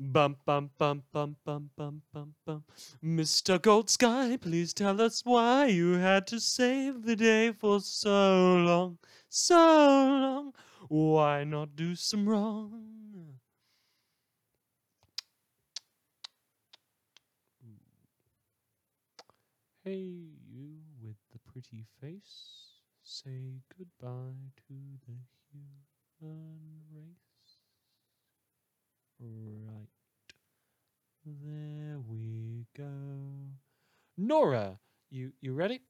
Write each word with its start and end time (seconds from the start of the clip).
Bum 0.00 0.36
bum 0.46 0.70
bum 0.78 1.02
bum 1.12 1.36
bum 1.44 1.70
bum 1.76 2.02
bum 2.12 2.34
bum. 2.46 2.64
Mr. 3.02 3.60
Gold 3.60 3.90
Sky, 3.90 4.36
please 4.36 4.72
tell 4.72 5.00
us 5.00 5.24
why 5.24 5.66
you 5.66 5.94
had 5.94 6.24
to 6.28 6.38
save 6.38 7.02
the 7.02 7.16
day 7.16 7.50
for 7.50 7.80
so 7.80 8.58
long, 8.58 8.98
so 9.28 9.56
long. 9.56 10.52
Why 10.86 11.42
not 11.42 11.74
do 11.74 11.96
some 11.96 12.28
wrong? 12.28 13.40
Hey, 19.82 20.28
you 20.48 20.78
with 21.02 21.16
the 21.32 21.40
pretty 21.40 21.86
face, 22.00 22.82
say 23.02 23.62
goodbye 23.76 24.52
to 24.68 24.74
the 25.06 25.16
human 25.50 26.84
race. 26.94 27.27
Right. 29.20 29.88
There 31.24 31.98
we 32.00 32.66
go. 32.76 33.52
Nora, 34.16 34.78
you 35.10 35.32
you 35.40 35.52
ready? 35.52 35.82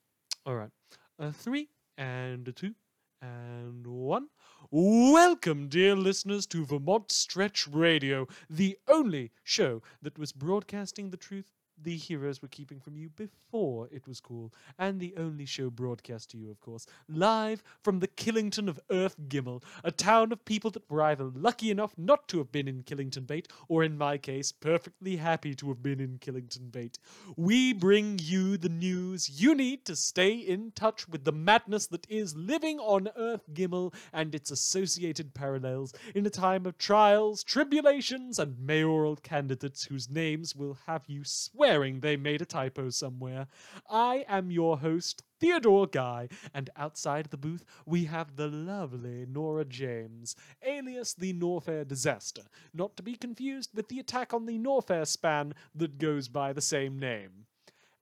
All 0.44 0.54
right. 0.56 0.70
A 1.18 1.32
three 1.32 1.68
and 1.96 2.46
a 2.48 2.52
two 2.52 2.74
and 3.22 3.86
one. 3.86 4.28
Welcome, 4.70 5.68
dear 5.68 5.96
listeners, 5.96 6.46
to 6.48 6.64
Vermont 6.66 7.10
Stretch 7.12 7.66
Radio, 7.68 8.26
the 8.50 8.78
only 8.88 9.32
show 9.44 9.82
that 10.02 10.18
was 10.18 10.32
broadcasting 10.32 11.10
the 11.10 11.16
truth 11.16 11.52
the 11.82 11.96
heroes 11.96 12.42
were 12.42 12.48
keeping 12.48 12.80
from 12.80 12.96
you 12.96 13.08
before 13.10 13.88
it 13.92 14.06
was 14.06 14.20
cool, 14.20 14.52
and 14.78 15.00
the 15.00 15.14
only 15.16 15.46
show 15.46 15.70
broadcast 15.70 16.30
to 16.30 16.36
you, 16.36 16.50
of 16.50 16.60
course, 16.60 16.86
live 17.08 17.62
from 17.82 18.00
the 18.00 18.08
Killington 18.08 18.68
of 18.68 18.80
Earth 18.90 19.16
Gimel, 19.28 19.62
a 19.84 19.90
town 19.90 20.32
of 20.32 20.44
people 20.44 20.70
that 20.72 20.90
were 20.90 21.02
either 21.02 21.24
lucky 21.24 21.70
enough 21.70 21.92
not 21.96 22.28
to 22.28 22.38
have 22.38 22.52
been 22.52 22.68
in 22.68 22.82
Killington 22.82 23.26
Bait, 23.26 23.48
or 23.68 23.84
in 23.84 23.96
my 23.96 24.18
case, 24.18 24.52
perfectly 24.52 25.16
happy 25.16 25.54
to 25.54 25.68
have 25.68 25.82
been 25.82 26.00
in 26.00 26.18
Killington 26.18 26.70
Bait. 26.70 26.98
We 27.36 27.72
bring 27.72 28.18
you 28.22 28.56
the 28.56 28.68
news 28.68 29.40
you 29.40 29.54
need 29.54 29.84
to 29.86 29.96
stay 29.96 30.32
in 30.32 30.72
touch 30.72 31.08
with 31.08 31.24
the 31.24 31.32
madness 31.32 31.86
that 31.88 32.06
is 32.10 32.36
living 32.36 32.78
on 32.78 33.08
Earth 33.16 33.44
Gimel 33.52 33.94
and 34.12 34.34
its 34.34 34.50
associated 34.50 35.34
parallels 35.34 35.92
in 36.14 36.26
a 36.26 36.30
time 36.30 36.66
of 36.66 36.78
trials, 36.78 37.42
tribulations, 37.44 38.38
and 38.38 38.58
mayoral 38.58 39.16
candidates 39.16 39.84
whose 39.84 40.10
names 40.10 40.54
will 40.54 40.78
have 40.86 41.04
you 41.06 41.24
swearing 41.68 42.00
they 42.00 42.16
made 42.16 42.40
a 42.40 42.46
typo 42.46 42.88
somewhere. 42.88 43.46
I 43.90 44.24
am 44.26 44.50
your 44.50 44.78
host, 44.78 45.22
Theodore 45.38 45.86
Guy, 45.86 46.30
and 46.54 46.70
outside 46.76 47.26
the 47.26 47.36
booth 47.36 47.62
we 47.84 48.06
have 48.06 48.36
the 48.36 48.48
lovely 48.48 49.26
Nora 49.28 49.66
James, 49.66 50.34
alias 50.62 51.12
the 51.12 51.34
Norfair 51.34 51.86
Disaster, 51.86 52.44
not 52.72 52.96
to 52.96 53.02
be 53.02 53.16
confused 53.16 53.68
with 53.74 53.88
the 53.88 53.98
attack 53.98 54.32
on 54.32 54.46
the 54.46 54.58
Norfair 54.58 55.06
span 55.06 55.52
that 55.74 55.98
goes 55.98 56.28
by 56.28 56.54
the 56.54 56.62
same 56.62 56.98
name. 56.98 57.44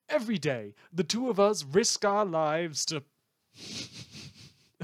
Every 0.08 0.38
day, 0.38 0.76
the 0.92 1.02
two 1.02 1.28
of 1.28 1.40
us 1.40 1.64
risk 1.64 2.04
our 2.04 2.24
lives 2.24 2.84
to. 2.86 3.02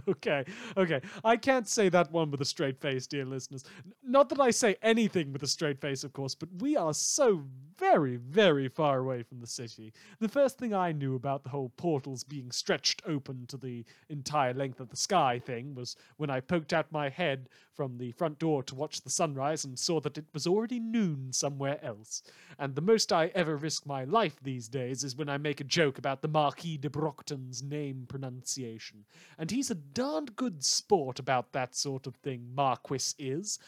Okay, 0.08 0.44
okay. 0.76 1.00
I 1.24 1.36
can't 1.36 1.68
say 1.68 1.88
that 1.88 2.10
one 2.12 2.30
with 2.30 2.40
a 2.40 2.44
straight 2.44 2.80
face, 2.80 3.06
dear 3.06 3.24
listeners. 3.24 3.64
Not 4.02 4.28
that 4.28 4.40
I 4.40 4.50
say 4.50 4.76
anything 4.82 5.32
with 5.32 5.42
a 5.42 5.46
straight 5.46 5.80
face, 5.80 6.04
of 6.04 6.12
course, 6.12 6.34
but 6.34 6.48
we 6.58 6.76
are 6.76 6.94
so 6.94 7.42
very, 7.78 8.16
very 8.16 8.68
far 8.68 8.98
away 8.98 9.22
from 9.22 9.40
the 9.40 9.46
city. 9.46 9.92
The 10.20 10.28
first 10.28 10.58
thing 10.58 10.74
I 10.74 10.92
knew 10.92 11.14
about 11.14 11.42
the 11.42 11.50
whole 11.50 11.72
portals 11.76 12.24
being 12.24 12.50
stretched 12.50 13.02
open 13.06 13.46
to 13.48 13.56
the 13.56 13.84
entire 14.08 14.54
length 14.54 14.80
of 14.80 14.90
the 14.90 14.96
sky 14.96 15.38
thing 15.38 15.74
was 15.74 15.96
when 16.16 16.30
I 16.30 16.40
poked 16.40 16.72
out 16.72 16.92
my 16.92 17.08
head 17.08 17.48
from 17.74 17.98
the 17.98 18.12
front 18.12 18.38
door 18.38 18.62
to 18.62 18.74
watch 18.74 19.00
the 19.00 19.10
sunrise 19.10 19.64
and 19.64 19.78
saw 19.78 20.00
that 20.00 20.18
it 20.18 20.26
was 20.32 20.46
already 20.46 20.78
noon 20.78 21.32
somewhere 21.32 21.82
else. 21.82 22.22
And 22.58 22.74
the 22.74 22.80
most 22.80 23.12
I 23.12 23.32
ever 23.34 23.56
risk 23.56 23.86
my 23.86 24.04
life 24.04 24.36
these 24.42 24.68
days 24.68 25.02
is 25.02 25.16
when 25.16 25.28
I 25.28 25.38
make 25.38 25.60
a 25.60 25.64
joke 25.64 25.98
about 25.98 26.22
the 26.22 26.28
Marquis 26.28 26.76
de 26.76 26.90
Brockton's 26.90 27.62
name 27.62 28.04
pronunciation. 28.08 29.04
And 29.38 29.50
he's 29.50 29.70
a 29.70 29.74
darned 29.94 30.36
good 30.36 30.64
sport 30.64 31.18
about 31.18 31.52
that 31.52 31.74
sort 31.74 32.06
of 32.06 32.16
thing, 32.16 32.50
Marquis 32.54 33.14
is. 33.18 33.58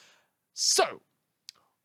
So, 0.53 1.01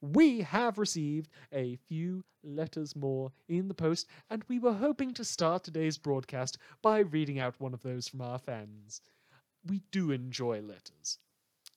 we 0.01 0.41
have 0.41 0.77
received 0.77 1.29
a 1.53 1.77
few 1.87 2.23
letters 2.43 2.95
more 2.95 3.31
in 3.47 3.67
the 3.67 3.73
post, 3.73 4.07
and 4.29 4.43
we 4.47 4.59
were 4.59 4.73
hoping 4.73 5.13
to 5.13 5.25
start 5.25 5.63
today's 5.63 5.97
broadcast 5.97 6.57
by 6.81 6.99
reading 6.99 7.39
out 7.39 7.59
one 7.59 7.73
of 7.73 7.83
those 7.83 8.07
from 8.07 8.21
our 8.21 8.39
fans. 8.39 9.01
We 9.65 9.81
do 9.91 10.11
enjoy 10.11 10.61
letters. 10.61 11.19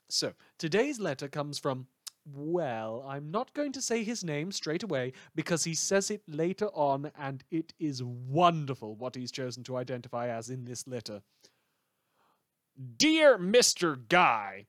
So, 0.09 0.35
today's 0.59 1.01
letter 1.01 1.29
comes 1.29 1.59
from. 1.59 1.87
Well, 2.25 3.05
I'm 3.09 3.33
not 3.33 3.53
going 3.53 3.73
to 3.73 3.83
say 3.83 4.05
his 4.05 4.23
name 4.23 4.53
straight 4.53 4.85
away 4.85 5.13
because 5.35 5.65
he 5.65 5.75
says 5.75 6.09
it 6.09 6.23
later 6.29 6.67
on, 6.67 7.11
and 7.19 7.43
it 7.51 7.75
is 7.81 8.01
wonderful 8.05 8.95
what 8.95 9.17
he's 9.17 9.33
chosen 9.33 9.65
to 9.65 9.77
identify 9.77 10.29
as 10.29 10.49
in 10.49 10.65
this 10.65 10.87
letter. 10.87 11.23
Dear 12.97 13.39
Mr. 13.39 14.09
Guy, 14.09 14.67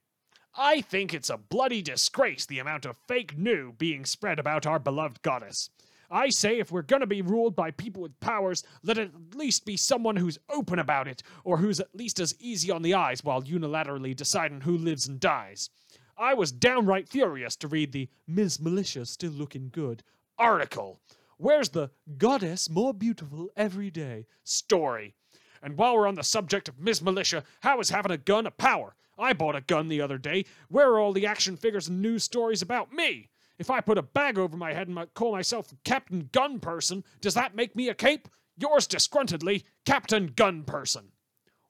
I 0.54 0.82
think 0.82 1.14
it's 1.14 1.30
a 1.30 1.38
bloody 1.38 1.80
disgrace 1.80 2.44
the 2.44 2.58
amount 2.58 2.84
of 2.84 2.98
fake 3.08 3.36
new 3.38 3.72
being 3.72 4.04
spread 4.04 4.38
about 4.38 4.66
our 4.66 4.78
beloved 4.78 5.22
goddess. 5.22 5.70
I 6.10 6.28
say 6.28 6.58
if 6.58 6.70
we're 6.70 6.82
gonna 6.82 7.06
be 7.06 7.22
ruled 7.22 7.56
by 7.56 7.70
people 7.70 8.02
with 8.02 8.20
powers, 8.20 8.62
let 8.82 8.98
it 8.98 9.10
at 9.14 9.34
least 9.34 9.64
be 9.64 9.76
someone 9.76 10.16
who's 10.16 10.38
open 10.50 10.78
about 10.78 11.08
it, 11.08 11.22
or 11.44 11.56
who's 11.56 11.80
at 11.80 11.94
least 11.94 12.20
as 12.20 12.34
easy 12.38 12.70
on 12.70 12.82
the 12.82 12.94
eyes 12.94 13.24
while 13.24 13.42
unilaterally 13.42 14.14
deciding 14.14 14.60
who 14.60 14.76
lives 14.76 15.08
and 15.08 15.18
dies. 15.18 15.70
I 16.16 16.34
was 16.34 16.52
downright 16.52 17.08
furious 17.08 17.56
to 17.56 17.68
read 17.68 17.92
the 17.92 18.08
Ms. 18.26 18.60
Militia 18.60 19.06
still 19.06 19.32
looking 19.32 19.70
good. 19.70 20.02
article. 20.38 21.00
Where's 21.38 21.70
the 21.70 21.90
Goddess 22.18 22.68
more 22.68 22.92
beautiful 22.92 23.48
every 23.56 23.90
day. 23.90 24.26
story? 24.44 25.16
And 25.64 25.78
while 25.78 25.96
we're 25.96 26.06
on 26.06 26.14
the 26.14 26.22
subject 26.22 26.68
of 26.68 26.78
Ms. 26.78 27.00
Militia, 27.00 27.42
how 27.60 27.80
is 27.80 27.88
having 27.88 28.12
a 28.12 28.18
gun 28.18 28.46
a 28.46 28.50
power? 28.50 28.94
I 29.18 29.32
bought 29.32 29.56
a 29.56 29.62
gun 29.62 29.88
the 29.88 30.02
other 30.02 30.18
day. 30.18 30.44
Where 30.68 30.90
are 30.90 31.00
all 31.00 31.14
the 31.14 31.26
action 31.26 31.56
figures 31.56 31.88
and 31.88 32.02
news 32.02 32.22
stories 32.22 32.60
about 32.60 32.92
me? 32.92 33.30
If 33.58 33.70
I 33.70 33.80
put 33.80 33.96
a 33.96 34.02
bag 34.02 34.38
over 34.38 34.58
my 34.58 34.74
head 34.74 34.88
and 34.88 35.14
call 35.14 35.32
myself 35.32 35.72
Captain 35.82 36.28
Gunperson, 36.32 37.02
does 37.22 37.32
that 37.32 37.54
make 37.54 37.74
me 37.74 37.88
a 37.88 37.94
cape? 37.94 38.28
Yours 38.58 38.86
disgruntledly, 38.86 39.62
Captain 39.86 40.28
Gunperson. 40.32 41.04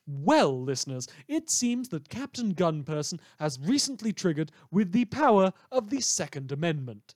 Well, 0.06 0.60
listeners, 0.60 1.06
it 1.28 1.48
seems 1.48 1.90
that 1.90 2.08
Captain 2.08 2.52
Gunperson 2.52 3.20
has 3.38 3.60
recently 3.60 4.12
triggered 4.12 4.50
with 4.72 4.90
the 4.90 5.04
power 5.04 5.52
of 5.70 5.90
the 5.90 6.00
Second 6.00 6.50
Amendment. 6.50 7.14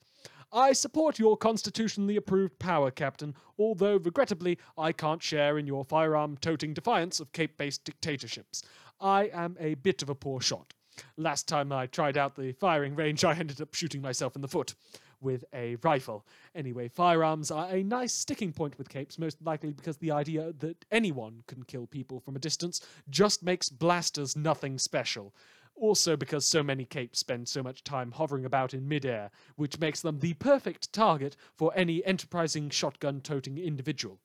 I 0.51 0.73
support 0.73 1.19
your 1.19 1.37
constitutionally 1.37 2.15
approved 2.15 2.57
power, 2.57 2.89
Captain, 2.89 3.35
although 3.59 3.97
regrettably 3.97 4.57
I 4.77 4.91
can't 4.91 5.21
share 5.21 5.59
in 5.59 5.67
your 5.67 5.85
firearm 5.85 6.37
toting 6.37 6.73
defiance 6.73 7.19
of 7.19 7.31
cape 7.33 7.55
based 7.57 7.83
dictatorships. 7.85 8.63
I 8.99 9.29
am 9.31 9.57
a 9.59 9.75
bit 9.75 10.01
of 10.01 10.09
a 10.09 10.15
poor 10.15 10.41
shot. 10.41 10.73
Last 11.17 11.47
time 11.47 11.71
I 11.71 11.85
tried 11.85 12.17
out 12.17 12.35
the 12.35 12.53
firing 12.53 12.95
range, 12.95 13.23
I 13.23 13.35
ended 13.35 13.61
up 13.61 13.75
shooting 13.75 14.01
myself 14.01 14.35
in 14.35 14.41
the 14.41 14.47
foot 14.47 14.73
with 15.21 15.45
a 15.53 15.75
rifle. 15.83 16.25
Anyway, 16.55 16.87
firearms 16.87 17.51
are 17.51 17.69
a 17.69 17.83
nice 17.83 18.13
sticking 18.13 18.51
point 18.51 18.77
with 18.77 18.89
capes, 18.89 19.19
most 19.19 19.41
likely 19.43 19.71
because 19.71 19.97
the 19.97 20.11
idea 20.11 20.53
that 20.59 20.83
anyone 20.91 21.43
can 21.45 21.63
kill 21.63 21.85
people 21.85 22.19
from 22.19 22.35
a 22.35 22.39
distance 22.39 22.81
just 23.09 23.43
makes 23.43 23.69
blasters 23.69 24.35
nothing 24.35 24.79
special. 24.79 25.33
Also, 25.79 26.17
because 26.17 26.45
so 26.45 26.61
many 26.61 26.83
capes 26.83 27.19
spend 27.19 27.47
so 27.47 27.63
much 27.63 27.85
time 27.85 28.11
hovering 28.11 28.43
about 28.43 28.73
in 28.73 28.85
midair, 28.85 29.31
which 29.55 29.79
makes 29.79 30.01
them 30.01 30.19
the 30.19 30.33
perfect 30.33 30.91
target 30.91 31.37
for 31.55 31.71
any 31.73 32.03
enterprising 32.03 32.69
shotgun 32.69 33.21
toting 33.21 33.57
individual. 33.57 34.19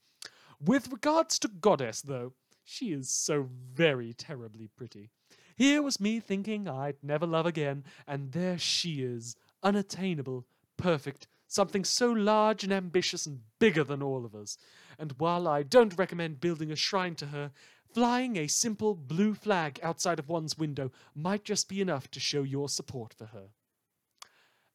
With 0.61 0.91
regards 0.91 1.39
to 1.39 1.49
Goddess, 1.49 2.03
though, 2.03 2.33
she 2.65 2.93
is 2.93 3.09
so 3.09 3.49
very 3.73 4.13
terribly 4.15 4.69
pretty. 4.77 5.11
Here 5.55 5.81
was 5.81 6.01
me 6.01 6.19
thinking 6.19 6.67
I'd 6.67 6.97
never 7.05 7.27
love 7.27 7.47
again, 7.47 7.85
and 8.09 8.33
there 8.33 8.59
she 8.59 9.03
is, 9.03 9.37
unattainable, 9.63 10.47
perfect, 10.77 11.29
something 11.47 11.85
so 11.85 12.11
large 12.11 12.65
and 12.65 12.73
ambitious 12.73 13.27
and 13.27 13.43
bigger 13.61 13.85
than 13.85 14.03
all 14.03 14.25
of 14.25 14.35
us. 14.35 14.59
And 14.99 15.13
while 15.19 15.47
I 15.47 15.63
don't 15.63 15.97
recommend 15.97 16.41
building 16.41 16.73
a 16.73 16.77
shrine 16.77 17.15
to 17.17 17.27
her, 17.27 17.53
flying 17.95 18.37
a 18.37 18.49
simple 18.49 18.95
blue 18.95 19.35
flag 19.35 19.79
outside 19.81 20.19
of 20.19 20.29
one's 20.29 20.59
window 20.59 20.91
might 21.15 21.45
just 21.45 21.69
be 21.69 21.81
enough 21.81 22.11
to 22.11 22.19
show 22.19 22.43
your 22.43 22.69
support 22.69 23.15
for 23.15 23.27
her. 23.27 23.51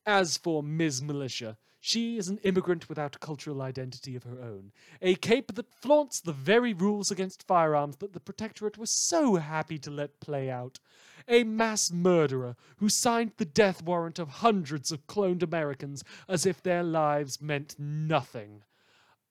As 0.06 0.38
for 0.38 0.64
Ms. 0.64 1.02
Militia, 1.02 1.58
she 1.82 2.18
is 2.18 2.30
an 2.30 2.40
immigrant 2.40 2.90
without 2.90 3.18
a 3.18 3.20
cultural 3.20 3.62
identity 3.62 4.16
of 4.16 4.24
her 4.24 4.42
own, 4.42 4.72
a 5.02 5.16
cape 5.16 5.54
that 5.56 5.74
flaunts 5.74 6.20
the 6.20 6.34
very 6.34 6.74
rules 6.74 7.12
against 7.12 7.48
firearms 7.48 7.98
that 7.98 8.14
the 8.14 8.20
Protectorate 8.20 8.78
was 8.78 8.90
so 8.90 9.36
happy 9.36 9.78
to 9.80 9.92
let 9.92 10.20
play 10.20 10.50
out, 10.50 10.80
a 11.28 11.44
mass 11.44 11.92
murderer 11.92 12.56
who 12.78 12.90
signed 12.90 13.34
the 13.38 13.46
death 13.46 13.84
warrant 13.84 14.18
of 14.18 14.30
hundreds 14.30 14.92
of 14.92 15.08
cloned 15.08 15.44
Americans 15.44 16.04
as 16.28 16.46
if 16.46 16.64
their 16.64 16.84
lives 16.84 17.42
meant 17.42 17.76
nothing. 17.78 18.64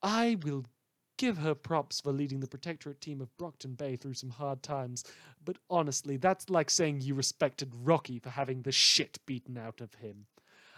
I 0.03 0.39
will 0.43 0.67
give 1.19 1.39
her 1.39 1.55
props 1.55 2.01
for 2.01 2.13
leading 2.13 2.41
the 2.41 2.49
Protectorate 2.49 3.03
team 3.03 3.21
of 3.21 3.37
Brockton 3.37 3.75
Bay 3.75 3.97
through 3.97 4.15
some 4.15 4.31
hard 4.31 4.63
times, 4.63 5.05
but 5.45 5.59
honestly, 5.69 6.17
that's 6.17 6.49
like 6.49 6.71
saying 6.71 7.03
you 7.03 7.15
respected 7.15 7.71
Rocky 7.75 8.19
for 8.19 8.31
having 8.31 8.63
the 8.63 8.73
shit 8.73 9.19
beaten 9.27 9.59
out 9.59 9.83
of 9.83 9.95
him. 9.95 10.27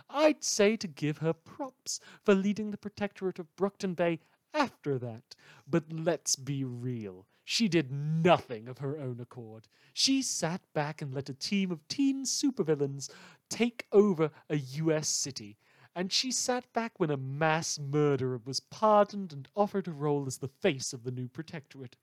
I'd 0.08 0.42
say 0.42 0.76
to 0.76 0.88
give 0.88 1.19
her 1.19 1.32
props 1.32 2.00
for 2.25 2.34
leading 2.34 2.72
the 2.72 2.76
Protectorate 2.76 3.38
of 3.38 3.54
Brockton 3.54 3.94
Bay 3.94 4.19
after 4.52 4.98
that. 4.98 5.37
But 5.69 5.84
let's 5.92 6.34
be 6.34 6.64
real. 6.64 7.26
She 7.44 7.69
did 7.69 7.93
nothing 7.93 8.69
of 8.69 8.78
her 8.78 8.98
own 8.98 9.20
accord. 9.20 9.69
She 9.93 10.22
sat 10.22 10.62
back 10.72 11.02
and 11.02 11.14
let 11.14 11.28
a 11.28 11.34
team 11.34 11.70
of 11.70 11.86
teen 11.88 12.25
supervillains 12.25 13.10
take 13.48 13.86
over 13.93 14.31
a 14.48 14.56
US 14.56 15.08
city. 15.08 15.56
And 15.94 16.12
she 16.12 16.31
sat 16.31 16.72
back 16.72 16.98
when 16.98 17.10
a 17.10 17.16
mass 17.16 17.78
murderer 17.78 18.40
was 18.44 18.60
pardoned 18.60 19.32
and 19.32 19.48
offered 19.56 19.88
a 19.88 19.92
role 19.92 20.26
as 20.26 20.38
the 20.38 20.48
face 20.48 20.92
of 20.92 21.02
the 21.02 21.10
new 21.10 21.28
protectorate. 21.28 21.96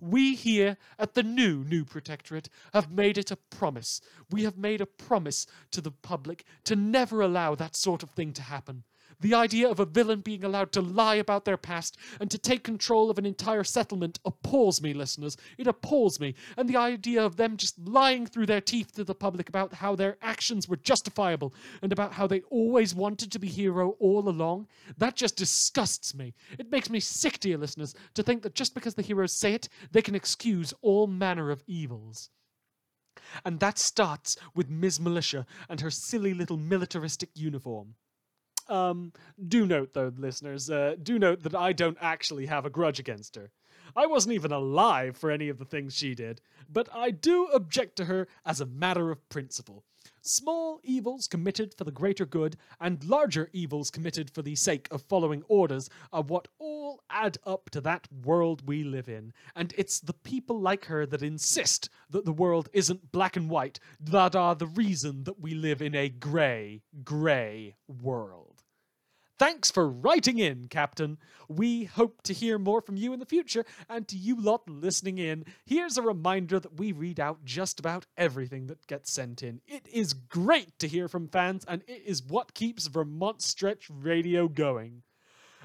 We 0.00 0.34
here 0.34 0.76
at 0.98 1.14
the 1.14 1.22
new 1.22 1.62
New 1.64 1.84
Protectorate 1.84 2.48
have 2.72 2.90
made 2.90 3.16
it 3.16 3.30
a 3.30 3.36
promise. 3.36 4.00
We 4.30 4.42
have 4.42 4.56
made 4.58 4.80
a 4.80 4.86
promise 4.86 5.46
to 5.70 5.80
the 5.80 5.92
public 5.92 6.44
to 6.64 6.74
never 6.74 7.20
allow 7.20 7.54
that 7.54 7.76
sort 7.76 8.02
of 8.02 8.10
thing 8.10 8.32
to 8.32 8.42
happen. 8.42 8.82
The 9.22 9.34
idea 9.34 9.68
of 9.68 9.78
a 9.78 9.84
villain 9.84 10.20
being 10.20 10.42
allowed 10.42 10.72
to 10.72 10.80
lie 10.80 11.14
about 11.14 11.44
their 11.44 11.56
past 11.56 11.96
and 12.20 12.28
to 12.32 12.38
take 12.38 12.64
control 12.64 13.08
of 13.08 13.18
an 13.18 13.24
entire 13.24 13.62
settlement 13.62 14.18
appalls 14.24 14.82
me, 14.82 14.92
listeners. 14.92 15.36
It 15.56 15.68
appalls 15.68 16.18
me. 16.18 16.34
And 16.56 16.68
the 16.68 16.76
idea 16.76 17.24
of 17.24 17.36
them 17.36 17.56
just 17.56 17.78
lying 17.78 18.26
through 18.26 18.46
their 18.46 18.60
teeth 18.60 18.92
to 18.94 19.04
the 19.04 19.14
public 19.14 19.48
about 19.48 19.74
how 19.74 19.94
their 19.94 20.18
actions 20.22 20.68
were 20.68 20.76
justifiable 20.76 21.54
and 21.82 21.92
about 21.92 22.12
how 22.12 22.26
they 22.26 22.40
always 22.50 22.96
wanted 22.96 23.30
to 23.30 23.38
be 23.38 23.46
hero 23.46 23.90
all 24.00 24.28
along, 24.28 24.66
that 24.98 25.14
just 25.14 25.36
disgusts 25.36 26.16
me. 26.16 26.34
It 26.58 26.72
makes 26.72 26.90
me 26.90 26.98
sick, 26.98 27.38
dear 27.38 27.58
listeners, 27.58 27.94
to 28.14 28.24
think 28.24 28.42
that 28.42 28.56
just 28.56 28.74
because 28.74 28.96
the 28.96 29.02
heroes 29.02 29.32
say 29.32 29.54
it, 29.54 29.68
they 29.92 30.02
can 30.02 30.16
excuse 30.16 30.74
all 30.82 31.06
manner 31.06 31.52
of 31.52 31.62
evils. 31.68 32.30
And 33.44 33.60
that 33.60 33.78
starts 33.78 34.36
with 34.56 34.68
Ms. 34.68 34.98
Militia 34.98 35.46
and 35.68 35.80
her 35.80 35.92
silly 35.92 36.34
little 36.34 36.56
militaristic 36.56 37.30
uniform. 37.34 37.94
Um, 38.72 39.12
do 39.48 39.66
note, 39.66 39.92
though, 39.92 40.12
listeners, 40.16 40.70
uh, 40.70 40.96
do 41.02 41.18
note 41.18 41.42
that 41.42 41.54
I 41.54 41.74
don't 41.74 41.98
actually 42.00 42.46
have 42.46 42.64
a 42.64 42.70
grudge 42.70 42.98
against 42.98 43.36
her. 43.36 43.50
I 43.94 44.06
wasn't 44.06 44.34
even 44.34 44.50
alive 44.50 45.18
for 45.18 45.30
any 45.30 45.50
of 45.50 45.58
the 45.58 45.66
things 45.66 45.94
she 45.94 46.14
did, 46.14 46.40
but 46.70 46.88
I 46.90 47.10
do 47.10 47.48
object 47.52 47.96
to 47.96 48.06
her 48.06 48.28
as 48.46 48.62
a 48.62 48.66
matter 48.66 49.10
of 49.10 49.28
principle. 49.28 49.84
Small 50.22 50.80
evils 50.82 51.28
committed 51.28 51.74
for 51.74 51.84
the 51.84 51.90
greater 51.90 52.24
good 52.24 52.56
and 52.80 53.04
larger 53.04 53.50
evils 53.52 53.90
committed 53.90 54.30
for 54.30 54.40
the 54.40 54.56
sake 54.56 54.88
of 54.90 55.02
following 55.02 55.42
orders 55.48 55.90
are 56.10 56.22
what 56.22 56.48
all 56.58 57.02
add 57.10 57.36
up 57.44 57.68
to 57.70 57.80
that 57.82 58.08
world 58.24 58.66
we 58.66 58.84
live 58.84 59.08
in. 59.08 59.32
And 59.54 59.74
it's 59.76 60.00
the 60.00 60.14
people 60.14 60.58
like 60.60 60.86
her 60.86 61.04
that 61.06 61.22
insist 61.22 61.90
that 62.08 62.24
the 62.24 62.32
world 62.32 62.68
isn't 62.72 63.12
black 63.12 63.36
and 63.36 63.50
white 63.50 63.78
that 64.00 64.34
are 64.34 64.54
the 64.54 64.66
reason 64.66 65.24
that 65.24 65.40
we 65.40 65.54
live 65.54 65.82
in 65.82 65.94
a 65.94 66.08
grey, 66.08 66.82
grey 67.04 67.74
world. 67.86 68.51
Thanks 69.38 69.70
for 69.70 69.88
writing 69.88 70.38
in, 70.38 70.68
Captain. 70.68 71.18
We 71.48 71.84
hope 71.84 72.22
to 72.22 72.32
hear 72.32 72.58
more 72.58 72.80
from 72.80 72.96
you 72.96 73.12
in 73.12 73.18
the 73.18 73.26
future, 73.26 73.64
and 73.88 74.06
to 74.08 74.16
you 74.16 74.40
lot 74.40 74.68
listening 74.68 75.18
in, 75.18 75.44
here's 75.64 75.96
a 75.96 76.02
reminder 76.02 76.60
that 76.60 76.78
we 76.78 76.92
read 76.92 77.18
out 77.18 77.44
just 77.44 77.80
about 77.80 78.06
everything 78.16 78.66
that 78.68 78.86
gets 78.86 79.10
sent 79.10 79.42
in. 79.42 79.60
It 79.66 79.88
is 79.92 80.12
great 80.12 80.78
to 80.78 80.86
hear 80.86 81.08
from 81.08 81.28
fans, 81.28 81.64
and 81.66 81.82
it 81.88 82.02
is 82.06 82.22
what 82.22 82.54
keeps 82.54 82.86
Vermont 82.86 83.42
Stretch 83.42 83.88
Radio 83.90 84.48
going. 84.48 85.02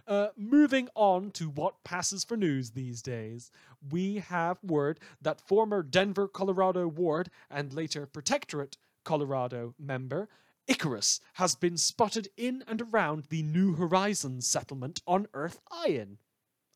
Uh, 0.07 0.29
moving 0.37 0.87
on 0.95 1.31
to 1.31 1.49
what 1.49 1.83
passes 1.83 2.23
for 2.23 2.37
news 2.37 2.71
these 2.71 3.01
days, 3.01 3.51
we 3.91 4.15
have 4.15 4.57
word 4.63 4.99
that 5.21 5.41
former 5.41 5.83
Denver, 5.83 6.29
Colorado 6.29 6.87
ward 6.87 7.29
and 7.51 7.73
later 7.73 8.05
Protectorate, 8.05 8.77
Colorado 9.03 9.75
member 9.77 10.29
Icarus 10.67 11.21
has 11.33 11.55
been 11.55 11.77
spotted 11.77 12.27
in 12.35 12.63
and 12.67 12.81
around 12.81 13.25
the 13.29 13.41
New 13.41 13.73
Horizons 13.75 14.47
settlement 14.47 15.01
on 15.07 15.27
Earth 15.33 15.59
Iron. 15.71 16.17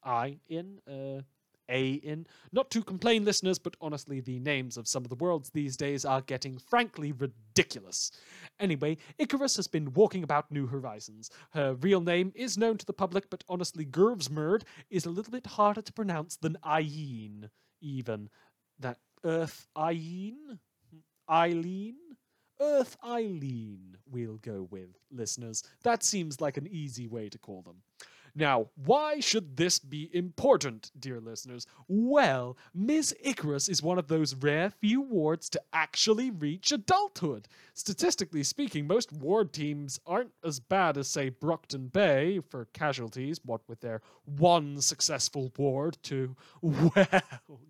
I 0.03 0.39
in, 0.47 0.79
uh, 0.87 1.21
A 1.69 1.93
in. 1.95 2.25
Not 2.51 2.71
to 2.71 2.83
complain, 2.83 3.25
listeners, 3.25 3.59
but 3.59 3.75
honestly, 3.81 4.19
the 4.19 4.39
names 4.39 4.77
of 4.77 4.87
some 4.87 5.03
of 5.03 5.09
the 5.09 5.15
worlds 5.15 5.49
these 5.49 5.75
days 5.77 6.05
are 6.05 6.21
getting 6.21 6.57
frankly 6.57 7.11
ridiculous. 7.11 8.11
Anyway, 8.59 8.97
Icarus 9.17 9.57
has 9.57 9.67
been 9.67 9.93
walking 9.93 10.23
about 10.23 10.51
New 10.51 10.67
Horizons. 10.67 11.29
Her 11.51 11.75
real 11.75 12.01
name 12.01 12.31
is 12.33 12.57
known 12.57 12.77
to 12.77 12.85
the 12.85 12.93
public, 12.93 13.29
but 13.29 13.43
honestly, 13.49 13.85
Gervsmerd 13.85 14.63
is 14.89 15.05
a 15.05 15.09
little 15.11 15.31
bit 15.31 15.45
harder 15.47 15.81
to 15.81 15.93
pronounce 15.93 16.37
than 16.37 16.57
Eileen, 16.65 17.49
even. 17.81 18.29
That 18.79 18.99
Earth 19.23 19.67
Eileen? 19.77 20.59
Eileen? 21.29 21.97
Earth 22.61 22.95
Eileen, 23.03 23.97
we'll 24.09 24.37
go 24.37 24.67
with, 24.69 24.89
listeners. 25.11 25.63
That 25.83 26.03
seems 26.03 26.39
like 26.39 26.57
an 26.57 26.67
easy 26.67 27.07
way 27.07 27.27
to 27.29 27.39
call 27.39 27.63
them. 27.63 27.77
Now, 28.33 28.67
why 28.75 29.19
should 29.19 29.57
this 29.57 29.77
be 29.77 30.09
important, 30.13 30.91
dear 30.97 31.19
listeners? 31.19 31.65
Well, 31.87 32.55
Ms. 32.73 33.13
Icarus 33.21 33.67
is 33.67 33.83
one 33.83 33.99
of 33.99 34.07
those 34.07 34.35
rare 34.35 34.69
few 34.69 35.01
wards 35.01 35.49
to 35.49 35.61
actually 35.73 36.31
reach 36.31 36.71
adulthood. 36.71 37.47
Statistically 37.73 38.43
speaking, 38.43 38.87
most 38.87 39.11
ward 39.11 39.51
teams 39.51 39.99
aren't 40.05 40.31
as 40.45 40.59
bad 40.59 40.97
as, 40.97 41.09
say, 41.09 41.29
Brockton 41.29 41.87
Bay 41.87 42.39
for 42.39 42.65
casualties, 42.73 43.41
what 43.43 43.67
with 43.67 43.81
their 43.81 44.01
one 44.23 44.79
successful 44.79 45.51
ward 45.57 45.97
to, 46.03 46.35
well, 46.61 47.21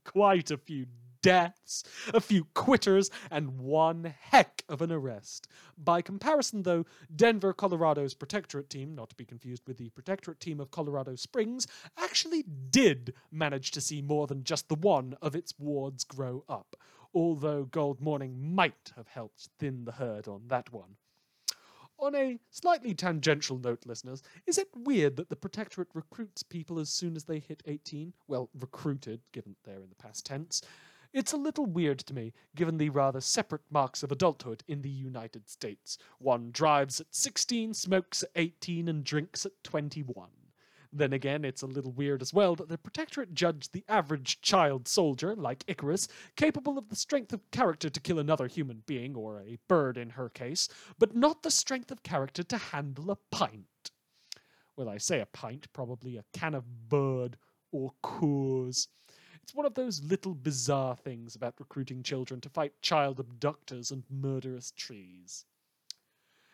quite 0.04 0.52
a 0.52 0.58
few 0.58 0.86
deaths, 1.22 1.84
a 2.14 2.20
few 2.20 2.46
quitters, 2.54 3.10
and 3.30 3.60
one 3.60 4.14
heck 4.20 4.64
of 4.68 4.82
an 4.82 4.92
arrest. 4.92 5.48
By 5.78 6.02
comparison, 6.02 6.64
though, 6.64 6.86
Denver, 7.16 7.54
Colorado's 7.54 8.14
protectorate 8.14 8.70
team, 8.70 8.96
not 8.96 9.10
to 9.10 9.16
be 9.16 9.26
confused 9.26 9.64
with 9.68 9.78
the 9.78 9.90
protectorate 9.90 10.40
team 10.40 10.60
of 10.60 10.72
Colorado 10.72 11.16
Springs, 11.16 11.68
actually 11.98 12.44
did 12.44 13.14
manage 13.32 13.72
to 13.72 13.82
see 13.82 14.02
more 14.02 14.28
than 14.28 14.44
just 14.44 14.70
the 14.70 14.76
one 14.76 15.16
of 15.22 15.36
its 15.36 15.54
wards 15.58 16.04
grow 16.04 16.44
up, 16.50 16.76
although 17.14 17.66
Gold 17.66 18.02
Morning 18.02 18.54
might 18.56 18.92
have 18.96 19.08
helped 19.08 19.50
thin 19.60 19.86
the 19.86 19.94
herd 19.94 20.28
on 20.28 20.44
that 20.48 20.72
one. 20.72 20.96
On 22.00 22.16
a 22.16 22.40
slightly 22.50 22.96
tangential 22.96 23.60
note, 23.60 23.86
listeners, 23.86 24.24
is 24.48 24.58
it 24.58 24.70
weird 24.76 25.18
that 25.18 25.30
the 25.30 25.36
Protectorate 25.36 25.90
recruits 25.94 26.42
people 26.42 26.80
as 26.80 26.90
soon 26.90 27.16
as 27.16 27.26
they 27.26 27.38
hit 27.38 27.62
18? 27.68 28.14
Well, 28.28 28.50
recruited, 28.60 29.22
given 29.32 29.56
they're 29.64 29.84
in 29.84 29.90
the 29.90 29.96
past 29.96 30.26
tense. 30.26 30.64
It's 31.14 31.34
a 31.34 31.38
little 31.38 31.66
weird 31.66 32.00
to 32.00 32.14
me, 32.14 32.32
given 32.56 32.78
the 32.78 32.90
rather 32.90 33.20
separate 33.20 33.70
marks 33.70 34.02
of 34.02 34.14
adulthood 34.14 34.64
in 34.68 34.82
the 34.82 34.90
United 34.90 35.50
States. 35.50 35.98
One 36.20 36.52
drives 36.52 37.02
at 37.02 37.14
16, 37.14 37.74
smokes 37.74 38.24
at 38.24 38.30
18, 38.36 38.88
and 38.88 39.04
drinks 39.04 39.46
at 39.46 39.62
21. 39.64 40.30
Then 40.94 41.12
again, 41.12 41.44
it's 41.44 41.62
a 41.62 41.68
little 41.68 41.92
weird 41.92 42.22
as 42.22 42.34
well 42.34 42.56
that 42.56 42.70
the 42.70 42.78
Protectorate 42.78 43.34
judged 43.34 43.74
the 43.74 43.84
average 43.90 44.40
child 44.42 44.88
soldier, 44.88 45.36
like 45.36 45.66
Icarus, 45.68 46.08
capable 46.38 46.78
of 46.78 46.88
the 46.88 46.96
strength 46.96 47.34
of 47.34 47.50
character 47.52 47.90
to 47.90 48.00
kill 48.00 48.20
another 48.20 48.48
human 48.48 48.84
being, 48.86 49.14
or 49.16 49.42
a 49.42 49.58
bird 49.68 49.98
in 49.98 50.12
her 50.12 50.30
case, 50.30 50.70
but 50.98 51.14
not 51.14 51.44
the 51.44 51.52
strength 51.52 51.92
of 51.92 52.04
character 52.04 52.44
to 52.44 52.58
handle 52.58 53.12
a 53.12 53.18
pint. 53.32 53.92
Well, 54.78 54.88
I 54.88 54.98
say 54.98 55.20
a 55.20 55.26
pint, 55.26 55.72
probably 55.74 56.16
a 56.16 56.26
can 56.34 56.54
of 56.54 56.90
bird 56.90 57.38
or 57.72 57.94
Coors. 58.02 58.88
It's 59.42 59.56
one 59.56 59.66
of 59.66 59.74
those 59.74 60.04
little 60.04 60.34
bizarre 60.34 60.96
things 60.96 61.36
about 61.36 61.60
recruiting 61.60 62.04
children 62.04 62.42
to 62.42 62.50
fight 62.50 62.82
child 62.82 63.20
abductors 63.20 63.92
and 63.92 64.04
murderous 64.10 64.72
trees. 64.72 65.46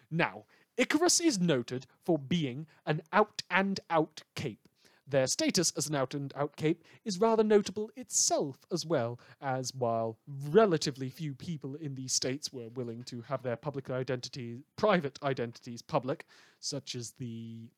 Now, 0.09 0.45
Icarus 0.77 1.19
is 1.19 1.39
noted 1.39 1.85
for 2.03 2.17
being 2.17 2.67
an 2.85 3.01
out 3.11 3.43
and 3.49 3.79
out 3.89 4.23
cape. 4.35 4.67
Their 5.09 5.27
status 5.27 5.71
as 5.77 5.87
an 5.87 5.95
out 5.95 6.13
and 6.13 6.33
out 6.35 6.55
cape 6.57 6.83
is 7.05 7.19
rather 7.19 7.43
notable 7.43 7.89
itself 7.95 8.65
as 8.71 8.85
well, 8.85 9.19
as 9.41 9.73
while 9.73 10.17
relatively 10.49 11.09
few 11.09 11.33
people 11.33 11.75
in 11.75 11.95
these 11.95 12.13
states 12.13 12.51
were 12.51 12.69
willing 12.69 13.03
to 13.03 13.21
have 13.21 13.41
their 13.41 13.55
public 13.55 13.89
identities, 13.89 14.59
private 14.75 15.17
identities 15.23 15.81
public, 15.81 16.25
such 16.59 16.93
as 16.93 17.11
the 17.11 17.69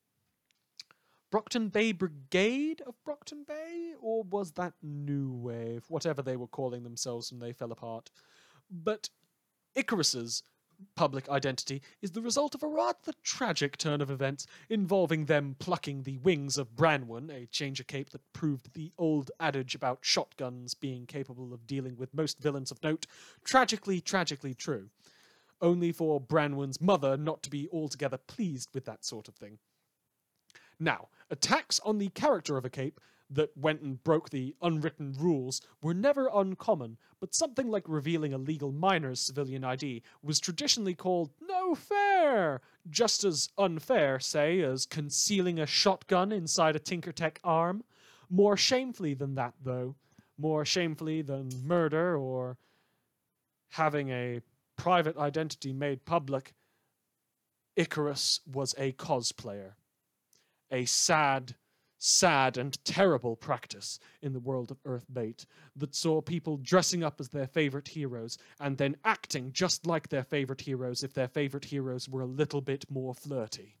Brockton 1.30 1.68
Bay 1.68 1.92
Brigade 1.92 2.82
of 2.86 2.94
Brockton 3.04 3.44
Bay? 3.46 3.94
Or 4.00 4.24
was 4.24 4.52
that 4.52 4.74
New 4.82 5.32
Wave? 5.32 5.84
Whatever 5.88 6.22
they 6.22 6.36
were 6.36 6.48
calling 6.48 6.82
themselves 6.82 7.30
when 7.30 7.40
they 7.40 7.52
fell 7.52 7.70
apart. 7.70 8.10
But 8.70 9.10
Icarus's 9.76 10.42
public 10.96 11.28
identity 11.28 11.82
is 12.00 12.12
the 12.12 12.22
result 12.22 12.54
of 12.54 12.62
a 12.62 12.68
rather 12.68 13.12
tragic 13.22 13.76
turn 13.76 14.00
of 14.00 14.10
events 14.10 14.46
involving 14.68 15.26
them 15.26 15.54
plucking 15.58 16.02
the 16.02 16.16
wings 16.18 16.56
of 16.58 16.74
Branwen, 16.74 17.30
a 17.30 17.46
changer 17.46 17.84
cape 17.84 18.10
that 18.10 18.32
proved 18.32 18.72
the 18.72 18.92
old 18.98 19.30
adage 19.38 19.74
about 19.74 19.98
shotguns 20.00 20.74
being 20.74 21.06
capable 21.06 21.52
of 21.52 21.66
dealing 21.66 21.96
with 21.96 22.14
most 22.14 22.40
villains 22.40 22.70
of 22.70 22.82
note 22.82 23.06
tragically, 23.44 24.00
tragically 24.00 24.54
true. 24.54 24.88
Only 25.60 25.92
for 25.92 26.20
Branwen's 26.20 26.80
mother 26.80 27.16
not 27.16 27.42
to 27.42 27.50
be 27.50 27.68
altogether 27.70 28.16
pleased 28.16 28.70
with 28.72 28.86
that 28.86 29.04
sort 29.04 29.28
of 29.28 29.34
thing. 29.34 29.58
Now, 30.80 31.08
attacks 31.28 31.78
on 31.80 31.98
the 31.98 32.08
character 32.08 32.56
of 32.56 32.64
a 32.64 32.70
cape 32.70 33.00
that 33.28 33.56
went 33.56 33.82
and 33.82 34.02
broke 34.02 34.30
the 34.30 34.56
unwritten 34.60 35.14
rules 35.18 35.60
were 35.82 35.94
never 35.94 36.28
uncommon, 36.34 36.96
but 37.20 37.34
something 37.34 37.68
like 37.68 37.84
revealing 37.86 38.32
a 38.32 38.38
legal 38.38 38.72
minor's 38.72 39.20
civilian 39.20 39.62
ID 39.62 40.02
was 40.22 40.40
traditionally 40.40 40.94
called 40.94 41.30
no 41.40 41.74
fair, 41.74 42.60
just 42.88 43.22
as 43.22 43.50
unfair, 43.56 44.18
say, 44.18 44.60
as 44.62 44.86
concealing 44.86 45.60
a 45.60 45.66
shotgun 45.66 46.32
inside 46.32 46.74
a 46.74 46.80
Tinkertech 46.80 47.36
arm. 47.44 47.84
More 48.28 48.56
shamefully 48.56 49.14
than 49.14 49.34
that, 49.36 49.54
though, 49.62 49.94
more 50.38 50.64
shamefully 50.64 51.22
than 51.22 51.50
murder 51.64 52.16
or 52.16 52.56
having 53.70 54.08
a 54.08 54.40
private 54.76 55.16
identity 55.16 55.72
made 55.72 56.04
public, 56.04 56.54
Icarus 57.76 58.40
was 58.46 58.74
a 58.78 58.92
cosplayer. 58.92 59.74
A 60.70 60.84
sad, 60.84 61.56
sad, 61.98 62.56
and 62.56 62.82
terrible 62.84 63.36
practice 63.36 63.98
in 64.22 64.32
the 64.32 64.40
world 64.40 64.70
of 64.70 64.82
Earthbait 64.84 65.44
that 65.76 65.94
saw 65.94 66.20
people 66.20 66.56
dressing 66.56 67.02
up 67.02 67.20
as 67.20 67.28
their 67.28 67.46
favorite 67.46 67.88
heroes 67.88 68.38
and 68.60 68.78
then 68.78 68.96
acting 69.04 69.52
just 69.52 69.86
like 69.86 70.08
their 70.08 70.24
favorite 70.24 70.62
heroes 70.62 71.02
if 71.02 71.12
their 71.12 71.28
favorite 71.28 71.66
heroes 71.66 72.08
were 72.08 72.22
a 72.22 72.26
little 72.26 72.60
bit 72.60 72.84
more 72.90 73.14
flirty. 73.14 73.76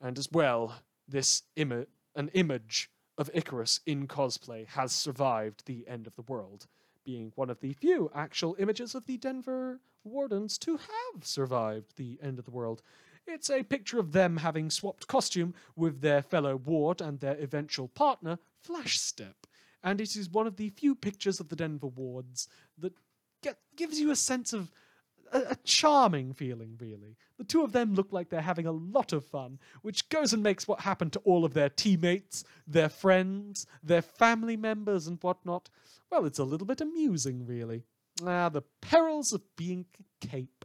And 0.00 0.18
as 0.18 0.28
well, 0.32 0.80
this 1.06 1.42
an 1.56 2.28
image 2.34 2.90
of 3.18 3.30
Icarus 3.34 3.80
in 3.86 4.06
cosplay 4.06 4.66
has 4.68 4.92
survived 4.92 5.66
the 5.66 5.86
end 5.86 6.06
of 6.06 6.16
the 6.16 6.22
world, 6.22 6.66
being 7.04 7.32
one 7.34 7.50
of 7.50 7.60
the 7.60 7.72
few 7.74 8.10
actual 8.14 8.56
images 8.58 8.94
of 8.94 9.06
the 9.06 9.16
Denver 9.16 9.80
Wardens 10.04 10.56
to 10.58 10.76
have 10.76 11.24
survived 11.24 11.96
the 11.96 12.18
end 12.22 12.38
of 12.38 12.44
the 12.44 12.50
world. 12.50 12.82
It's 13.26 13.50
a 13.50 13.62
picture 13.62 13.98
of 13.98 14.12
them 14.12 14.38
having 14.38 14.70
swapped 14.70 15.06
costume 15.06 15.54
with 15.76 16.00
their 16.00 16.22
fellow 16.22 16.56
ward 16.56 17.00
and 17.00 17.20
their 17.20 17.36
eventual 17.38 17.88
partner, 17.88 18.38
Flashstep. 18.60 19.46
And 19.84 20.00
it 20.00 20.16
is 20.16 20.28
one 20.28 20.46
of 20.46 20.56
the 20.56 20.70
few 20.70 20.94
pictures 20.94 21.40
of 21.40 21.48
the 21.48 21.56
Denver 21.56 21.88
wards 21.88 22.48
that 22.78 22.92
get, 23.42 23.58
gives 23.76 23.98
you 23.98 24.10
a 24.10 24.16
sense 24.16 24.52
of 24.52 24.72
a, 25.32 25.38
a 25.50 25.56
charming 25.64 26.32
feeling, 26.32 26.76
really. 26.80 27.16
The 27.38 27.44
two 27.44 27.62
of 27.62 27.72
them 27.72 27.94
look 27.94 28.12
like 28.12 28.28
they're 28.28 28.40
having 28.40 28.66
a 28.66 28.72
lot 28.72 29.12
of 29.12 29.24
fun, 29.24 29.58
which 29.82 30.08
goes 30.08 30.32
and 30.32 30.42
makes 30.42 30.68
what 30.68 30.80
happened 30.80 31.12
to 31.14 31.20
all 31.20 31.44
of 31.44 31.54
their 31.54 31.68
teammates, 31.68 32.44
their 32.66 32.88
friends, 32.88 33.66
their 33.82 34.02
family 34.02 34.56
members, 34.56 35.06
and 35.06 35.18
whatnot. 35.22 35.68
Well, 36.10 36.26
it's 36.26 36.38
a 36.38 36.44
little 36.44 36.66
bit 36.66 36.80
amusing, 36.80 37.46
really. 37.46 37.82
Ah, 38.24 38.48
the 38.48 38.62
perils 38.80 39.32
of 39.32 39.42
being 39.56 39.86
cape. 40.20 40.64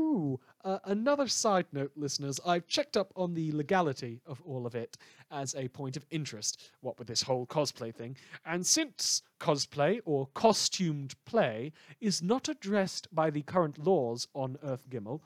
Ooh, 0.00 0.40
uh, 0.64 0.78
another 0.84 1.28
side 1.28 1.66
note, 1.72 1.92
listeners, 1.94 2.40
I've 2.44 2.66
checked 2.66 2.96
up 2.96 3.12
on 3.14 3.34
the 3.34 3.52
legality 3.52 4.20
of 4.26 4.42
all 4.44 4.66
of 4.66 4.74
it 4.74 4.96
as 5.30 5.54
a 5.54 5.68
point 5.68 5.96
of 5.96 6.04
interest, 6.10 6.70
what 6.80 6.98
with 6.98 7.06
this 7.06 7.22
whole 7.22 7.46
cosplay 7.46 7.94
thing. 7.94 8.16
And 8.44 8.66
since 8.66 9.22
cosplay 9.38 10.00
or 10.04 10.28
costumed 10.34 11.14
play 11.24 11.72
is 12.00 12.22
not 12.22 12.48
addressed 12.48 13.14
by 13.14 13.30
the 13.30 13.42
current 13.42 13.78
laws 13.78 14.26
on 14.34 14.58
Earth 14.64 14.88
Gimel, 14.90 15.20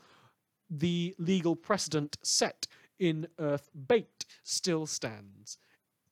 the 0.68 1.14
legal 1.18 1.56
precedent 1.56 2.18
set 2.22 2.66
in 2.98 3.26
Earth 3.38 3.70
Bait 3.86 4.26
still 4.42 4.86
stands. 4.86 5.56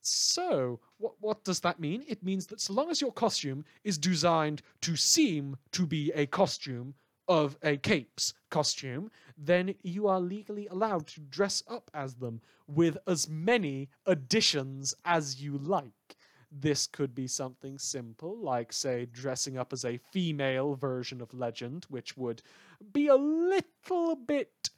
So, 0.01 0.79
what, 0.97 1.13
what 1.19 1.43
does 1.43 1.59
that 1.59 1.79
mean? 1.79 2.03
It 2.07 2.23
means 2.23 2.47
that 2.47 2.61
so 2.61 2.73
long 2.73 2.89
as 2.89 3.01
your 3.01 3.11
costume 3.11 3.65
is 3.83 3.97
designed 3.97 4.61
to 4.81 4.95
seem 4.95 5.57
to 5.73 5.85
be 5.85 6.11
a 6.13 6.25
costume 6.25 6.95
of 7.27 7.57
a 7.61 7.77
cape's 7.77 8.33
costume, 8.49 9.11
then 9.37 9.75
you 9.83 10.07
are 10.07 10.19
legally 10.19 10.67
allowed 10.67 11.07
to 11.07 11.21
dress 11.21 11.63
up 11.67 11.91
as 11.93 12.15
them 12.15 12.41
with 12.67 12.97
as 13.07 13.29
many 13.29 13.89
additions 14.05 14.93
as 15.05 15.41
you 15.41 15.57
like. 15.57 16.15
This 16.51 16.87
could 16.87 17.13
be 17.13 17.27
something 17.27 17.77
simple, 17.77 18.37
like, 18.37 18.71
say, 18.71 19.05
dressing 19.05 19.57
up 19.57 19.73
as 19.73 19.83
a 19.83 19.97
female 19.97 20.75
version 20.75 21.21
of 21.21 21.33
Legend, 21.33 21.85
which 21.89 22.15
would 22.15 22.41
be 22.93 23.07
a 23.07 23.15
little 23.15 24.15
bit 24.15 24.69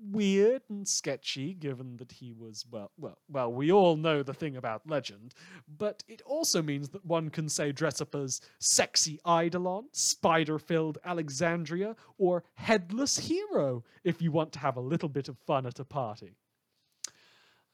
weird 0.00 0.62
and 0.68 0.86
sketchy 0.86 1.54
given 1.54 1.96
that 1.96 2.12
he 2.12 2.32
was 2.32 2.64
well 2.70 2.90
well 2.98 3.18
well 3.28 3.52
we 3.52 3.70
all 3.72 3.96
know 3.96 4.22
the 4.22 4.34
thing 4.34 4.56
about 4.56 4.86
legend 4.88 5.34
but 5.78 6.02
it 6.08 6.22
also 6.24 6.62
means 6.62 6.88
that 6.88 7.04
one 7.04 7.28
can 7.28 7.48
say 7.48 7.72
dress 7.72 8.00
up 8.00 8.14
as 8.14 8.40
sexy 8.58 9.20
eidolon 9.28 9.84
spider-filled 9.92 10.98
alexandria 11.04 11.94
or 12.18 12.44
headless 12.54 13.18
hero 13.18 13.82
if 14.04 14.20
you 14.22 14.30
want 14.32 14.52
to 14.52 14.58
have 14.58 14.76
a 14.76 14.80
little 14.80 15.08
bit 15.08 15.28
of 15.28 15.38
fun 15.38 15.66
at 15.66 15.78
a 15.80 15.84
party 15.84 16.36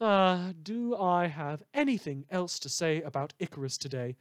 uh, 0.00 0.52
do 0.62 0.96
I 0.96 1.26
have 1.26 1.62
anything 1.75 2.25
else 2.30 2.58
to 2.60 2.68
say 2.68 3.02
about 3.02 3.34
Icarus 3.40 3.76
today? 3.76 4.16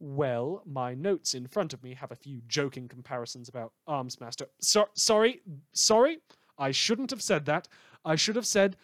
Well, 0.00 0.62
my 0.66 0.94
notes 0.94 1.34
in 1.34 1.46
front 1.46 1.72
of 1.72 1.82
me 1.84 1.94
have 1.94 2.10
a 2.10 2.16
few 2.16 2.40
joking 2.48 2.88
comparisons 2.88 3.48
about 3.48 3.72
Armsmaster. 3.88 4.46
So- 4.60 4.88
sorry, 4.94 5.40
sorry, 5.72 6.18
I 6.58 6.70
shouldn't 6.70 7.10
have 7.10 7.22
said 7.22 7.46
that. 7.46 7.68
I 8.04 8.16
should 8.16 8.36
have 8.36 8.46
said 8.46 8.76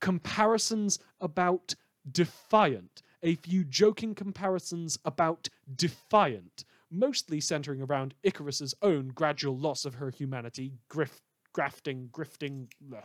comparisons 0.00 0.98
about 1.20 1.74
Defiant. 2.10 3.02
A 3.22 3.34
few 3.34 3.64
joking 3.64 4.14
comparisons 4.14 4.98
about 5.04 5.48
Defiant, 5.74 6.64
mostly 6.90 7.40
centering 7.40 7.82
around 7.82 8.14
Icarus's 8.22 8.74
own 8.82 9.08
gradual 9.08 9.56
loss 9.56 9.84
of 9.84 9.94
her 9.94 10.10
humanity, 10.10 10.72
grif- 10.88 11.22
grafting, 11.52 12.08
grifting, 12.12 12.68
ugh, 12.94 13.02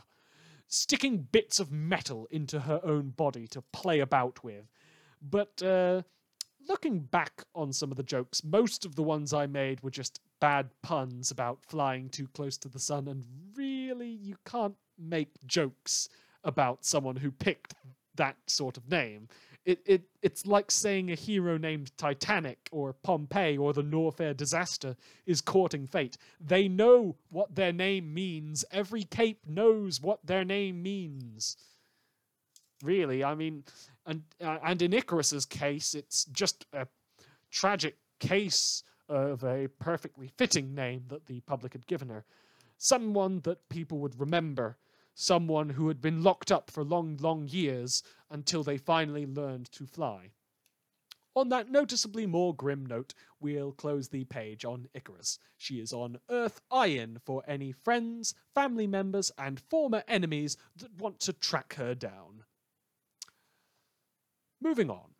sticking 0.67 1.27
bits 1.31 1.59
of 1.59 1.71
metal 1.71 2.27
into 2.29 2.59
her 2.59 2.79
own 2.83 3.09
body 3.09 3.47
to 3.47 3.61
play 3.73 3.99
about 3.99 4.43
with. 4.43 4.65
But 5.21 5.61
uh, 5.63 6.03
looking 6.67 6.99
back 6.99 7.43
on 7.55 7.73
some 7.73 7.91
of 7.91 7.97
the 7.97 8.03
jokes, 8.03 8.43
most 8.43 8.85
of 8.85 8.95
the 8.95 9.03
ones 9.03 9.33
I 9.33 9.47
made 9.47 9.81
were 9.81 9.91
just 9.91 10.19
bad 10.39 10.69
puns 10.81 11.31
about 11.31 11.59
flying 11.65 12.09
too 12.09 12.27
close 12.27 12.57
to 12.59 12.69
the 12.69 12.79
sun, 12.79 13.07
and 13.07 13.25
you 14.21 14.35
can't 14.45 14.75
make 14.97 15.29
jokes 15.45 16.09
about 16.43 16.85
someone 16.85 17.15
who 17.15 17.31
picked 17.31 17.73
that 18.15 18.37
sort 18.47 18.77
of 18.77 18.89
name. 18.89 19.27
It, 19.63 19.79
it 19.85 20.01
it's 20.23 20.47
like 20.47 20.71
saying 20.71 21.11
a 21.11 21.15
hero 21.15 21.57
named 21.57 21.95
Titanic 21.97 22.67
or 22.71 22.93
Pompeii 22.93 23.57
or 23.57 23.73
the 23.73 23.83
Norfair 23.83 24.35
disaster 24.35 24.95
is 25.27 25.39
courting 25.39 25.85
fate. 25.85 26.17
They 26.39 26.67
know 26.67 27.15
what 27.29 27.53
their 27.53 27.71
name 27.71 28.11
means. 28.13 28.65
Every 28.71 29.03
cape 29.03 29.41
knows 29.47 30.01
what 30.01 30.25
their 30.25 30.43
name 30.43 30.81
means. 30.81 31.57
Really, 32.81 33.23
I 33.23 33.35
mean, 33.35 33.63
and 34.07 34.23
uh, 34.43 34.57
and 34.63 34.81
in 34.81 34.93
Icarus's 34.93 35.45
case, 35.45 35.93
it's 35.93 36.25
just 36.25 36.65
a 36.73 36.87
tragic 37.51 37.97
case 38.19 38.81
of 39.09 39.43
a 39.43 39.67
perfectly 39.79 40.31
fitting 40.37 40.73
name 40.73 41.03
that 41.09 41.27
the 41.27 41.41
public 41.41 41.73
had 41.73 41.85
given 41.85 42.09
her. 42.09 42.25
Someone 42.83 43.41
that 43.41 43.69
people 43.69 43.99
would 43.99 44.19
remember. 44.19 44.75
Someone 45.13 45.69
who 45.69 45.87
had 45.87 46.01
been 46.01 46.23
locked 46.23 46.51
up 46.51 46.71
for 46.71 46.83
long, 46.83 47.15
long 47.17 47.47
years 47.47 48.01
until 48.31 48.63
they 48.63 48.79
finally 48.79 49.27
learned 49.27 49.71
to 49.73 49.85
fly. 49.85 50.31
On 51.35 51.49
that 51.49 51.69
noticeably 51.69 52.25
more 52.25 52.55
grim 52.55 52.83
note, 52.83 53.13
we'll 53.39 53.71
close 53.71 54.09
the 54.09 54.23
page 54.23 54.65
on 54.65 54.87
Icarus. 54.95 55.37
She 55.59 55.79
is 55.79 55.93
on 55.93 56.17
Earth 56.27 56.59
Iron 56.71 57.19
for 57.23 57.43
any 57.47 57.71
friends, 57.71 58.33
family 58.55 58.87
members, 58.87 59.31
and 59.37 59.59
former 59.59 60.03
enemies 60.07 60.57
that 60.75 60.95
want 60.95 61.19
to 61.19 61.33
track 61.33 61.75
her 61.75 61.93
down. 61.93 62.45
Moving 64.59 64.89
on. 64.89 65.11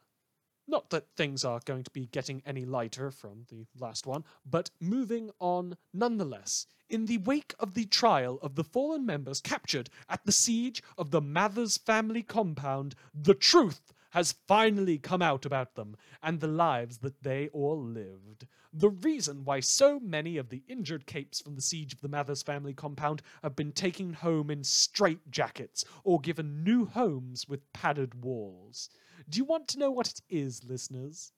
Not 0.67 0.89
that 0.91 1.15
things 1.15 1.43
are 1.43 1.59
going 1.65 1.83
to 1.83 1.91
be 1.91 2.05
getting 2.07 2.41
any 2.45 2.65
lighter 2.65 3.11
from 3.11 3.45
the 3.49 3.65
last 3.79 4.05
one, 4.05 4.23
but 4.45 4.69
moving 4.79 5.31
on 5.39 5.77
nonetheless. 5.93 6.67
In 6.89 7.05
the 7.05 7.17
wake 7.19 7.55
of 7.59 7.73
the 7.73 7.85
trial 7.85 8.37
of 8.41 8.55
the 8.55 8.63
fallen 8.63 9.05
members 9.05 9.41
captured 9.41 9.89
at 10.09 10.25
the 10.25 10.31
siege 10.31 10.83
of 10.97 11.11
the 11.11 11.21
Mathers 11.21 11.77
family 11.77 12.21
compound, 12.21 12.95
the 13.13 13.33
truth 13.33 13.93
has 14.11 14.35
finally 14.47 14.97
come 14.97 15.21
out 15.21 15.45
about 15.45 15.75
them 15.75 15.95
and 16.21 16.39
the 16.39 16.47
lives 16.47 16.99
that 16.99 17.23
they 17.23 17.49
all 17.49 17.81
lived. 17.81 18.47
The 18.73 18.89
reason 18.89 19.43
why 19.43 19.59
so 19.59 19.99
many 19.99 20.37
of 20.37 20.49
the 20.49 20.63
injured 20.67 21.05
capes 21.05 21.41
from 21.41 21.55
the 21.55 21.61
siege 21.61 21.93
of 21.93 22.01
the 22.01 22.07
Mathers 22.07 22.43
family 22.43 22.73
compound 22.73 23.21
have 23.43 23.55
been 23.55 23.71
taken 23.71 24.13
home 24.13 24.49
in 24.49 24.61
straitjackets 24.61 25.83
or 26.03 26.19
given 26.21 26.63
new 26.63 26.85
homes 26.85 27.47
with 27.47 27.71
padded 27.73 28.23
walls. 28.23 28.89
Do 29.29 29.37
you 29.37 29.45
want 29.45 29.67
to 29.69 29.79
know 29.79 29.91
what 29.91 30.07
it 30.07 30.21
is, 30.29 30.63
listeners? 30.63 31.31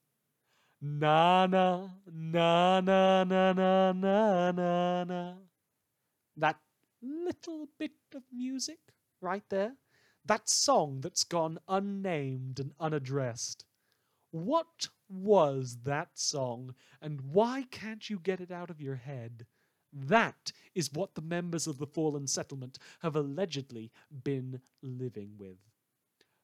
Na 0.81 1.47
na 1.47 1.89
na 2.11 2.81
na 2.81 3.23
na 3.23 3.53
na 3.53 3.91
na 3.93 4.51
na 4.51 5.03
na. 5.03 5.33
That 6.37 6.59
little 7.01 7.67
bit 7.79 7.91
of 8.15 8.23
music 8.31 8.79
right 9.21 9.43
there. 9.49 9.73
That 10.25 10.47
song 10.47 11.01
that's 11.01 11.23
gone 11.23 11.59
unnamed 11.67 12.59
and 12.59 12.73
unaddressed. 12.79 13.65
What 14.31 14.87
was 15.09 15.79
that 15.83 16.17
song, 16.17 16.75
and 17.01 17.21
why 17.33 17.67
can't 17.69 18.09
you 18.09 18.19
get 18.19 18.39
it 18.39 18.51
out 18.51 18.69
of 18.69 18.81
your 18.81 18.95
head? 18.95 19.45
That 19.91 20.51
is 20.73 20.91
what 20.91 21.13
the 21.13 21.21
members 21.21 21.67
of 21.67 21.77
the 21.77 21.85
fallen 21.85 22.25
settlement 22.25 22.79
have 23.01 23.15
allegedly 23.15 23.91
been 24.23 24.61
living 24.81 25.33
with. 25.37 25.59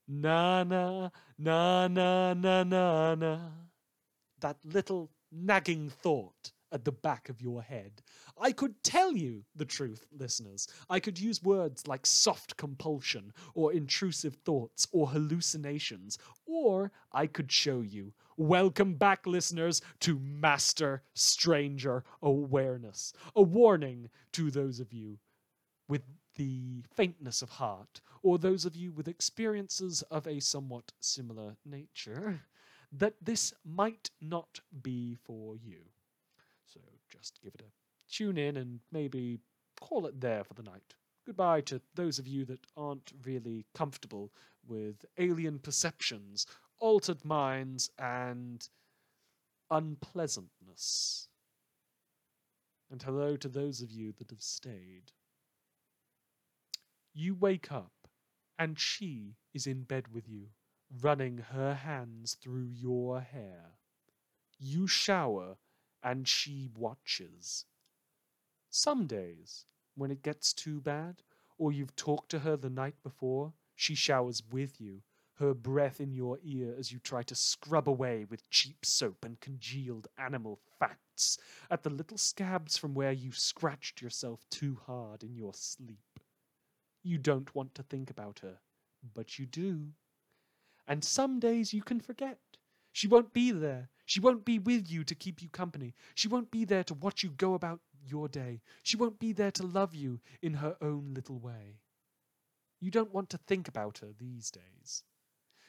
Na 0.08 0.64
na, 0.64 1.10
na 1.38 1.88
na 1.88 2.34
na 2.34 2.64
na 2.64 3.16
na. 3.16 3.40
That 4.40 4.58
little 4.64 5.10
nagging 5.32 5.90
thought 5.90 6.52
at 6.72 6.86
the 6.86 6.92
back 6.92 7.30
of 7.30 7.42
your 7.42 7.62
head. 7.62 8.02
I 8.40 8.52
could 8.52 8.84
tell 8.84 9.16
you 9.16 9.44
the 9.56 9.66
truth, 9.66 10.06
listeners. 10.12 10.68
I 10.90 11.00
could 11.00 11.20
use 11.20 11.44
words 11.44 11.88
like 11.88 12.06
soft 12.06 12.58
compulsion, 12.58 13.34
or 13.54 13.74
intrusive 13.74 14.36
thoughts, 14.46 14.88
or 14.92 15.10
hallucinations, 15.10 16.18
or 16.46 16.92
I 17.12 17.28
could 17.28 17.52
show 17.52 17.82
you. 17.82 18.14
Welcome 18.38 18.96
back, 18.96 19.28
listeners, 19.28 19.82
to 20.02 20.20
Master 20.20 21.04
Stranger 21.14 22.04
Awareness. 22.22 23.14
A 23.36 23.42
warning 23.42 24.10
to 24.34 24.50
those 24.52 24.80
of 24.80 24.94
you 24.94 25.20
with 25.88 26.04
the 26.36 26.84
faintness 26.96 27.42
of 27.42 27.50
heart, 27.50 28.00
or 28.24 28.38
those 28.38 28.64
of 28.64 28.76
you 28.76 28.92
with 28.94 29.08
experiences 29.08 30.04
of 30.04 30.26
a 30.26 30.40
somewhat 30.40 30.94
similar 31.02 31.58
nature, 31.66 32.42
that 32.92 33.16
this 33.22 33.54
might 33.66 34.10
not 34.22 34.62
be 34.82 35.16
for 35.16 35.56
you. 35.56 35.80
Just 37.10 37.40
give 37.44 37.54
it 37.56 37.62
a 37.62 37.72
tune 38.12 38.38
in 38.38 38.58
and 38.58 38.80
maybe 38.92 39.40
call 39.80 40.06
it 40.06 40.20
there 40.22 40.44
for 40.44 40.54
the 40.54 40.64
night. 40.64 40.96
Goodbye 41.26 41.62
to 41.62 41.82
those 41.96 42.20
of 42.20 42.28
you 42.28 42.46
that 42.46 42.66
aren't 42.76 43.12
really 43.24 43.66
comfortable 43.76 44.32
with 44.68 45.06
alien 45.18 45.60
perceptions, 45.60 46.46
altered 46.80 47.24
minds, 47.24 47.90
and 48.00 48.68
unpleasantness. 49.70 51.28
And 52.92 53.02
hello 53.02 53.36
to 53.38 53.48
those 53.48 53.82
of 53.82 53.92
you 53.92 54.14
that 54.18 54.32
have 54.32 54.42
stayed. 54.42 55.12
You 57.14 57.36
wake 57.36 57.72
up, 57.72 57.92
and 58.58 58.80
she 58.80 59.36
is 59.54 59.68
in 59.68 59.84
bed 59.84 60.08
with 60.14 60.28
you, 60.28 60.48
running 61.02 61.38
her 61.52 61.76
hands 61.76 62.36
through 62.42 62.70
your 62.72 63.22
hair. 63.22 63.74
You 64.58 64.88
shower 64.88 65.58
and 66.04 66.28
she 66.28 66.70
watches. 66.76 67.66
Some 68.70 69.08
days, 69.08 69.66
when 69.96 70.12
it 70.12 70.24
gets 70.24 70.54
too 70.54 70.80
bad, 70.80 71.24
or 71.58 71.72
you've 71.72 71.96
talked 71.96 72.30
to 72.32 72.40
her 72.40 72.56
the 72.56 72.70
night 72.70 72.96
before, 73.04 73.54
she 73.76 73.96
showers 73.96 74.44
with 74.52 74.80
you, 74.80 75.02
her 75.36 75.54
breath 75.54 76.02
in 76.02 76.14
your 76.14 76.38
ear 76.44 76.76
as 76.78 76.92
you 76.92 77.00
try 77.00 77.24
to 77.24 77.36
scrub 77.36 77.88
away 77.88 78.26
with 78.30 78.50
cheap 78.50 78.86
soap 78.86 79.24
and 79.24 79.40
congealed 79.40 80.08
animal 80.18 80.60
fats 80.78 81.38
at 81.72 81.84
the 81.84 81.90
little 81.90 82.18
scabs 82.18 82.78
from 82.78 82.94
where 82.94 83.12
you 83.12 83.32
scratched 83.32 84.02
yourself 84.02 84.46
too 84.50 84.78
hard 84.86 85.24
in 85.24 85.36
your 85.36 85.54
sleep. 85.54 86.20
You 87.04 87.18
don't 87.18 87.54
want 87.56 87.74
to 87.76 87.84
think 87.84 88.10
about 88.10 88.40
her, 88.40 88.60
but 89.14 89.40
you 89.40 89.46
do. 89.46 89.94
And 90.88 91.04
some 91.04 91.40
days 91.40 91.74
you 91.74 91.82
can 91.82 92.02
forget. 92.02 92.40
She 92.92 93.08
won't 93.08 93.34
be 93.34 93.52
there. 93.52 93.90
She 94.10 94.20
won't 94.20 94.44
be 94.44 94.58
with 94.58 94.90
you 94.90 95.04
to 95.04 95.14
keep 95.14 95.40
you 95.40 95.50
company. 95.50 95.94
She 96.16 96.28
won't 96.28 96.50
be 96.50 96.66
there 96.66 96.84
to 96.86 96.96
watch 96.96 97.22
you 97.22 97.30
go 97.30 97.54
about 97.54 97.80
your 98.04 98.28
day. 98.28 98.60
She 98.82 98.98
won't 98.98 99.20
be 99.20 99.34
there 99.34 99.52
to 99.52 99.62
love 99.62 99.94
you 99.94 100.20
in 100.42 100.56
her 100.56 100.76
own 100.82 101.14
little 101.14 101.38
way. 101.38 101.78
You 102.80 102.90
don't 102.90 103.14
want 103.14 103.30
to 103.30 103.38
think 103.38 103.68
about 103.68 104.00
her 104.00 104.08
these 104.18 104.50
days. 104.50 105.04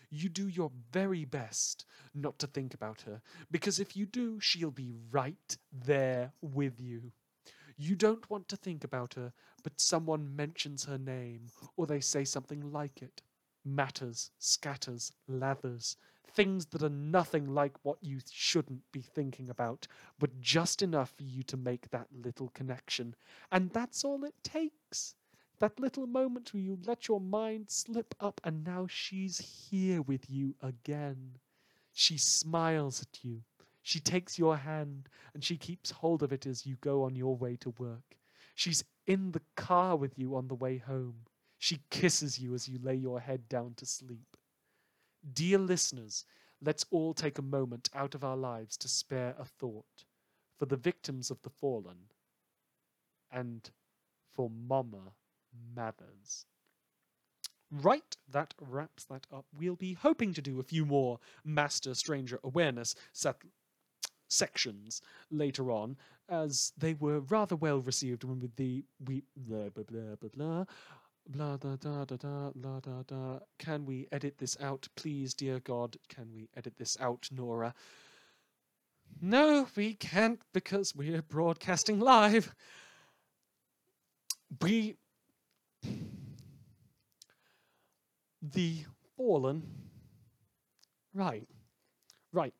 You 0.09 0.30
do 0.30 0.49
your 0.49 0.73
very 0.90 1.26
best 1.26 1.85
not 2.14 2.38
to 2.38 2.47
think 2.47 2.73
about 2.73 3.02
her, 3.02 3.20
because 3.50 3.78
if 3.78 3.94
you 3.94 4.06
do, 4.06 4.40
she'll 4.40 4.70
be 4.70 4.94
right 5.11 5.59
there 5.70 6.32
with 6.40 6.80
you. 6.80 7.12
You 7.76 7.94
don't 7.94 8.30
want 8.30 8.49
to 8.49 8.56
think 8.56 8.85
about 8.85 9.12
her, 9.14 9.35
but 9.62 9.78
someone 9.78 10.35
mentions 10.35 10.87
her 10.87 10.97
name, 10.97 11.49
or 11.76 11.87
they 11.87 12.00
say 12.00 12.25
something 12.25 12.73
like 12.73 13.02
it. 13.02 13.20
Matters, 13.66 14.30
scatters, 14.38 15.12
lathers, 15.28 15.99
things 16.27 16.67
that 16.67 16.83
are 16.83 16.89
nothing 16.89 17.47
like 17.47 17.75
what 17.83 17.99
you 18.03 18.19
shouldn't 18.31 18.83
be 18.93 19.00
thinking 19.00 19.50
about, 19.50 19.87
but 20.19 20.41
just 20.41 20.83
enough 20.83 21.12
for 21.17 21.25
you 21.25 21.43
to 21.45 21.57
make 21.57 21.91
that 21.91 22.07
little 22.12 22.49
connection. 22.49 23.15
And 23.50 23.71
that's 23.71 24.05
all 24.05 24.25
it 24.25 24.35
takes. 24.43 25.15
That 25.59 25.79
little 25.79 26.07
moment 26.07 26.55
where 26.55 26.62
you 26.62 26.79
let 26.87 27.09
your 27.09 27.21
mind 27.21 27.67
slip 27.69 28.15
up, 28.21 28.41
and 28.45 28.65
now 28.65 28.87
she's 28.89 29.69
here 29.71 30.00
with 30.00 30.31
you 30.31 30.55
again. 30.62 31.37
She 31.92 32.16
smiles 32.16 33.03
at 33.03 33.23
you. 33.23 33.42
She 33.83 34.01
takes 34.01 34.38
your 34.38 34.57
hand 34.57 35.09
and 35.35 35.42
she 35.42 35.57
keeps 35.57 35.90
hold 35.90 36.23
of 36.23 36.33
it 36.33 36.47
as 36.47 36.66
you 36.66 36.77
go 36.81 37.03
on 37.03 37.16
your 37.16 37.37
way 37.37 37.57
to 37.57 37.71
work. 37.79 38.16
She's 38.55 38.85
in 39.07 39.33
the 39.33 39.42
car 39.57 39.97
with 39.97 40.18
you 40.18 40.37
on 40.37 40.49
the 40.49 40.55
way 40.55 40.79
home. 40.79 41.27
She 41.59 41.81
kisses 41.90 42.38
you 42.38 42.55
as 42.55 42.68
you 42.68 42.79
lay 42.83 42.94
your 42.94 43.21
head 43.21 43.49
down 43.49 43.75
to 43.77 43.87
sleep. 43.87 44.30
Dear 45.33 45.59
listeners, 45.59 46.24
let's 46.62 46.87
all 46.90 47.14
take 47.14 47.38
a 47.38 47.42
moment 47.42 47.90
out 47.94 48.14
of 48.14 48.24
our 48.24 48.37
lives 48.37 48.76
to 48.78 48.88
spare 48.88 49.35
a 49.38 49.44
thought 49.44 50.04
for 50.59 50.66
the 50.66 50.76
victims 50.76 51.30
of 51.30 51.42
the 51.42 51.50
fallen 51.50 52.11
and 53.30 53.70
for 54.33 54.50
Mama 54.50 55.12
Mathers. 55.74 56.46
Right, 57.70 58.16
that 58.28 58.54
wraps 58.61 59.04
that 59.04 59.26
up. 59.33 59.46
We'll 59.56 59.76
be 59.76 59.94
hoping 59.94 60.35
to 60.35 60.42
do 60.42 60.59
a 60.59 60.64
few 60.64 60.85
more 60.85 61.20
Master 61.44 61.94
Stranger 61.94 62.40
Awareness 62.42 62.94
set- 63.12 63.42
sections 64.28 65.00
later 65.30 65.70
on, 65.70 65.96
as 66.28 66.72
they 66.76 66.94
were 66.94 67.20
rather 67.20 67.56
well 67.56 67.78
received 67.78 68.24
when 68.24 68.40
with 68.40 68.56
the 68.56 68.85
we 69.04 69.22
blah 69.37 69.68
blah 69.68 69.85
blah 69.85 70.14
blah 70.20 70.30
blah 70.35 70.64
blah 71.31 71.57
da 71.57 71.77
da 71.77 72.05
da 72.05 72.16
da 72.16 72.51
blah 72.55 72.81
da 72.81 73.03
da. 73.07 73.38
Can 73.59 73.87
we 73.87 74.09
edit 74.11 74.38
this 74.38 74.57
out, 74.61 74.88
please, 74.97 75.35
dear 75.35 75.61
God? 75.61 75.97
Can 76.09 76.33
we 76.35 76.49
edit 76.57 76.75
this 76.77 76.97
out, 77.01 77.29
Nora? 77.31 77.75
No, 79.21 79.66
we 79.77 79.95
can't 79.95 80.40
because 80.53 80.95
we're 80.95 81.23
broadcasting 81.23 82.01
live. 82.01 82.55
We. 84.61 84.97
The 88.43 88.85
fallen. 89.16 89.62
Right. 91.14 91.47
Right. 92.33 92.55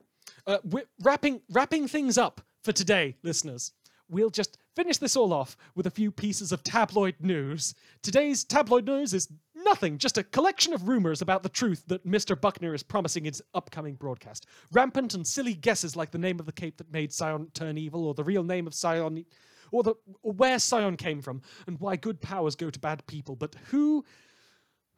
Uh, 0.47 0.59
we're 0.65 0.85
wrapping 1.03 1.41
wrapping 1.51 1.89
things 1.89 2.19
up 2.19 2.41
for 2.63 2.73
today, 2.73 3.17
listeners 3.23 3.73
we'll 4.11 4.31
just 4.31 4.59
finish 4.75 4.99
this 4.99 5.17
all 5.17 5.33
off 5.33 5.57
with 5.75 5.87
a 5.87 5.91
few 5.91 6.11
pieces 6.11 6.53
of 6.53 6.63
tabloid 6.63 7.15
news. 7.21 7.75
Today's 8.03 8.45
tabloid 8.45 8.87
news 8.87 9.15
is 9.15 9.29
nothing, 9.55 9.99
just 9.99 10.19
a 10.19 10.25
collection 10.25 10.73
of 10.73 10.89
rumors 10.89 11.23
about 11.23 11.43
the 11.43 11.49
truth 11.49 11.85
that 11.87 12.07
Mr. 12.07 12.39
Buckner 12.39 12.75
is 12.75 12.83
promising 12.83 13.27
in 13.27 13.33
his 13.33 13.43
upcoming 13.55 13.95
broadcast. 13.95 14.47
Rampant 14.73 15.15
and 15.15 15.27
silly 15.27 15.55
guesses 15.55 15.97
like 15.97 16.11
the 16.11 16.19
name 16.19 16.41
of 16.41 16.47
the 16.47 16.53
cape 16.53 16.77
that 16.79 16.93
made 16.93 17.13
Scion 17.13 17.49
turn 17.55 17.79
evil, 17.79 18.07
or 18.07 18.15
the 18.15 18.25
real 18.25 18.43
name 18.43 18.67
of 18.67 18.75
Scion, 18.75 19.25
or, 19.73 19.83
the, 19.83 19.95
or 20.23 20.33
where 20.33 20.59
Scion 20.59 20.97
came 20.97 21.21
from, 21.21 21.43
and 21.67 21.79
why 21.79 21.97
good 21.97 22.21
powers 22.21 22.57
go 22.57 22.71
to 22.71 22.79
bad 22.79 23.07
people. 23.07 23.37
But 23.37 23.55
who, 23.67 24.05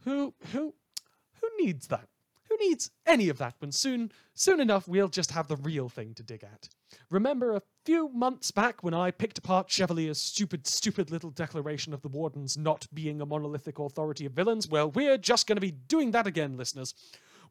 who, 0.05 0.35
who, 0.53 0.75
who 1.41 1.49
needs 1.65 1.89
that? 1.89 2.09
Who 2.49 2.69
needs 2.69 2.91
any 3.07 3.31
of 3.31 3.39
that 3.39 3.55
when 3.61 3.73
soon, 3.73 4.13
soon 4.35 4.61
enough, 4.61 4.87
we'll 4.87 5.09
just 5.09 5.31
have 5.31 5.49
the 5.49 5.57
real 5.57 5.89
thing 5.89 6.15
to 6.15 6.23
dig 6.23 6.45
at? 6.45 6.69
Remember 7.11 7.57
a 7.57 7.63
few 7.85 8.09
months 8.11 8.51
back 8.51 8.85
when 8.85 8.95
I 8.95 9.11
picked 9.11 9.39
apart 9.39 9.69
Chevalier's 9.69 10.19
stupid, 10.19 10.67
stupid 10.67 11.11
little 11.11 11.31
declaration 11.31 11.93
of 11.93 12.03
the 12.03 12.09
Wardens 12.09 12.57
not 12.57 12.87
being 12.95 13.21
a 13.21 13.27
monolithic 13.27 13.79
authority 13.79 14.27
of 14.27 14.33
villains? 14.33 14.69
Well, 14.69 14.91
we're 14.91 15.19
just 15.19 15.47
going 15.47 15.57
to 15.57 15.61
be 15.61 15.73
doing 15.73 16.13
that 16.13 16.27
again, 16.27 16.57
listeners 16.57 16.95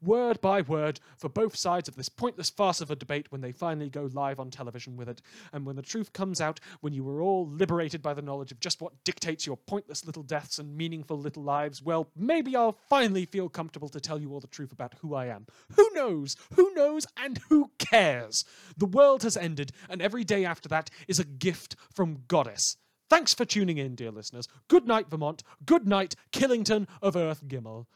word 0.02 0.42
by 0.42 0.62
word, 0.62 1.00
for 1.18 1.30
both 1.30 1.56
sides 1.56 1.88
of 1.88 1.96
this 1.96 2.10
pointless 2.10 2.50
farce 2.50 2.82
of 2.82 2.92
a 2.92 2.96
debate 2.96 3.32
when 3.32 3.42
they 3.42 3.52
finally 3.52 3.90
go 3.90 4.10
live 4.14 4.40
on 4.40 4.50
television 4.50 4.96
with 4.98 5.10
it. 5.10 5.22
And 5.54 5.66
when 5.66 5.76
the 5.76 5.82
truth 5.82 6.14
comes 6.14 6.42
out, 6.42 6.60
when 6.82 6.94
you 6.94 7.08
are 7.10 7.22
all 7.22 7.48
liberated 7.48 8.02
by 8.02 8.14
the 8.14 8.22
knowledge 8.22 8.52
of 8.52 8.60
just 8.60 8.82
what 8.82 9.04
dictates 9.04 9.46
your 9.46 9.58
pointless 9.58 10.06
little 10.06 10.24
deaths 10.24 10.60
and 10.60 10.76
meaningful 10.76 11.18
little 11.18 11.44
lives, 11.44 11.82
well, 11.82 12.08
maybe 12.16 12.56
I'll 12.56 12.78
finally 12.90 13.26
feel 13.26 13.50
comfortable 13.50 13.90
to 13.90 14.00
tell 14.00 14.20
you 14.20 14.32
all 14.34 14.40
the 14.40 14.48
truth 14.48 14.72
about 14.72 14.96
who 15.02 15.16
I 15.16 15.28
am. 15.28 15.46
Who 15.76 15.90
knows? 15.94 16.36
Who 16.56 16.74
knows? 16.74 17.06
And 17.18 17.40
who 17.50 17.72
cares? 17.78 18.46
The 18.78 18.86
world 18.86 19.24
has 19.24 19.38
ended, 19.38 19.72
and 19.90 20.02
every 20.02 20.24
day 20.24 20.46
after 20.46 20.70
that 20.70 20.90
is 21.08 21.20
a 21.20 21.26
gift 21.26 21.76
from 21.94 22.24
Goddess. 22.28 22.78
Thanks 23.10 23.34
for 23.34 23.44
tuning 23.44 23.78
in, 23.78 23.96
dear 23.96 24.10
listeners. 24.12 24.48
Good 24.70 24.88
night, 24.88 25.10
Vermont. 25.10 25.44
Good 25.66 25.86
night, 25.86 26.16
Killington 26.32 26.88
of 27.02 27.18
Earth 27.18 27.46
Gimel. 27.46 27.88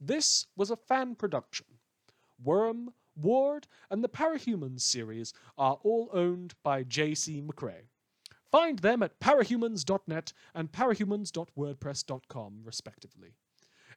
This 0.00 0.46
was 0.56 0.70
a 0.70 0.76
fan 0.76 1.16
production. 1.16 1.66
Worm, 2.40 2.94
Ward, 3.16 3.66
and 3.90 4.04
the 4.04 4.08
Parahumans 4.08 4.82
series 4.82 5.32
are 5.58 5.78
all 5.82 6.08
owned 6.12 6.54
by 6.62 6.84
J.C. 6.84 7.42
McCrae. 7.42 7.88
Find 8.52 8.78
them 8.78 9.02
at 9.02 9.18
parahumans.net 9.18 10.32
and 10.54 10.70
parahumans.wordpress.com, 10.70 12.60
respectively. 12.64 13.34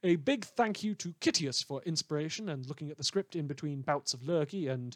A 0.05 0.17
big 0.17 0.45
thank 0.45 0.83
you 0.83 0.93
to 0.93 1.15
Kitius 1.19 1.65
for 1.65 1.81
inspiration 1.81 2.47
and 2.47 2.67
looking 2.67 2.91
at 2.91 2.97
the 2.97 3.03
script 3.03 3.35
in 3.35 3.47
between 3.47 3.81
bouts 3.81 4.13
of 4.13 4.21
lurky 4.21 4.67
and 4.67 4.95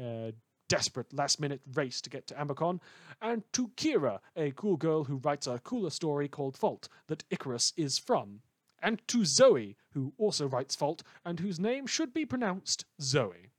uh, 0.00 0.30
desperate 0.68 1.12
last 1.12 1.40
minute 1.40 1.60
race 1.74 2.00
to 2.02 2.08
get 2.08 2.28
to 2.28 2.40
Ambercon, 2.40 2.78
and 3.20 3.42
to 3.52 3.72
Kira, 3.76 4.20
a 4.36 4.52
cool 4.52 4.76
girl 4.76 5.02
who 5.02 5.16
writes 5.16 5.48
a 5.48 5.58
cooler 5.58 5.90
story 5.90 6.28
called 6.28 6.56
Fault 6.56 6.88
that 7.08 7.24
Icarus 7.30 7.72
is 7.76 7.98
from, 7.98 8.42
and 8.80 9.02
to 9.08 9.24
Zoe, 9.24 9.76
who 9.90 10.12
also 10.18 10.46
writes 10.46 10.76
Fault 10.76 11.02
and 11.24 11.40
whose 11.40 11.58
name 11.58 11.88
should 11.88 12.14
be 12.14 12.24
pronounced 12.24 12.84
Zoe. 13.02 13.50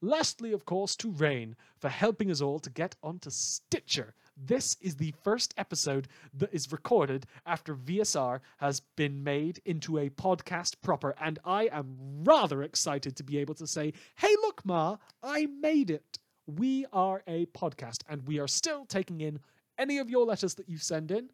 Lastly, 0.00 0.52
of 0.52 0.64
course, 0.64 0.94
to 0.94 1.10
Rain 1.10 1.56
for 1.76 1.88
helping 1.88 2.30
us 2.30 2.40
all 2.40 2.60
to 2.60 2.70
get 2.70 2.94
onto 3.02 3.30
Stitcher. 3.30 4.14
This 4.36 4.76
is 4.82 4.96
the 4.96 5.14
first 5.24 5.54
episode 5.56 6.08
that 6.34 6.52
is 6.52 6.70
recorded 6.70 7.26
after 7.46 7.74
VSR 7.74 8.40
has 8.58 8.80
been 8.94 9.24
made 9.24 9.62
into 9.64 9.96
a 9.96 10.10
podcast 10.10 10.76
proper, 10.82 11.14
and 11.18 11.38
I 11.44 11.68
am 11.72 11.96
rather 12.22 12.62
excited 12.62 13.16
to 13.16 13.24
be 13.24 13.38
able 13.38 13.54
to 13.54 13.66
say, 13.66 13.94
hey, 14.16 14.34
look, 14.42 14.64
Ma, 14.64 14.98
I 15.22 15.46
made 15.46 15.90
it. 15.90 16.18
We 16.46 16.84
are 16.92 17.22
a 17.26 17.46
podcast, 17.46 18.02
and 18.08 18.26
we 18.28 18.38
are 18.38 18.46
still 18.46 18.84
taking 18.84 19.22
in 19.22 19.40
any 19.78 19.98
of 19.98 20.10
your 20.10 20.26
letters 20.26 20.54
that 20.56 20.68
you 20.68 20.76
send 20.76 21.10
in, 21.10 21.30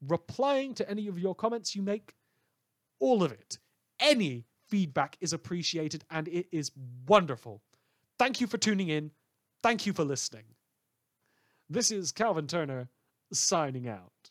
replying 0.00 0.74
to 0.74 0.90
any 0.90 1.08
of 1.08 1.18
your 1.18 1.34
comments 1.34 1.76
you 1.76 1.82
make, 1.82 2.14
all 3.00 3.22
of 3.22 3.32
it. 3.32 3.58
Any 4.00 4.46
feedback 4.68 5.18
is 5.20 5.34
appreciated, 5.34 6.04
and 6.10 6.26
it 6.28 6.46
is 6.50 6.72
wonderful. 7.06 7.60
Thank 8.18 8.40
you 8.40 8.46
for 8.46 8.56
tuning 8.56 8.88
in. 8.88 9.10
Thank 9.62 9.84
you 9.84 9.92
for 9.92 10.04
listening. 10.04 10.44
This 11.68 11.90
is 11.90 12.12
Calvin 12.12 12.46
Turner 12.46 12.90
signing 13.32 13.88
out. 13.88 14.30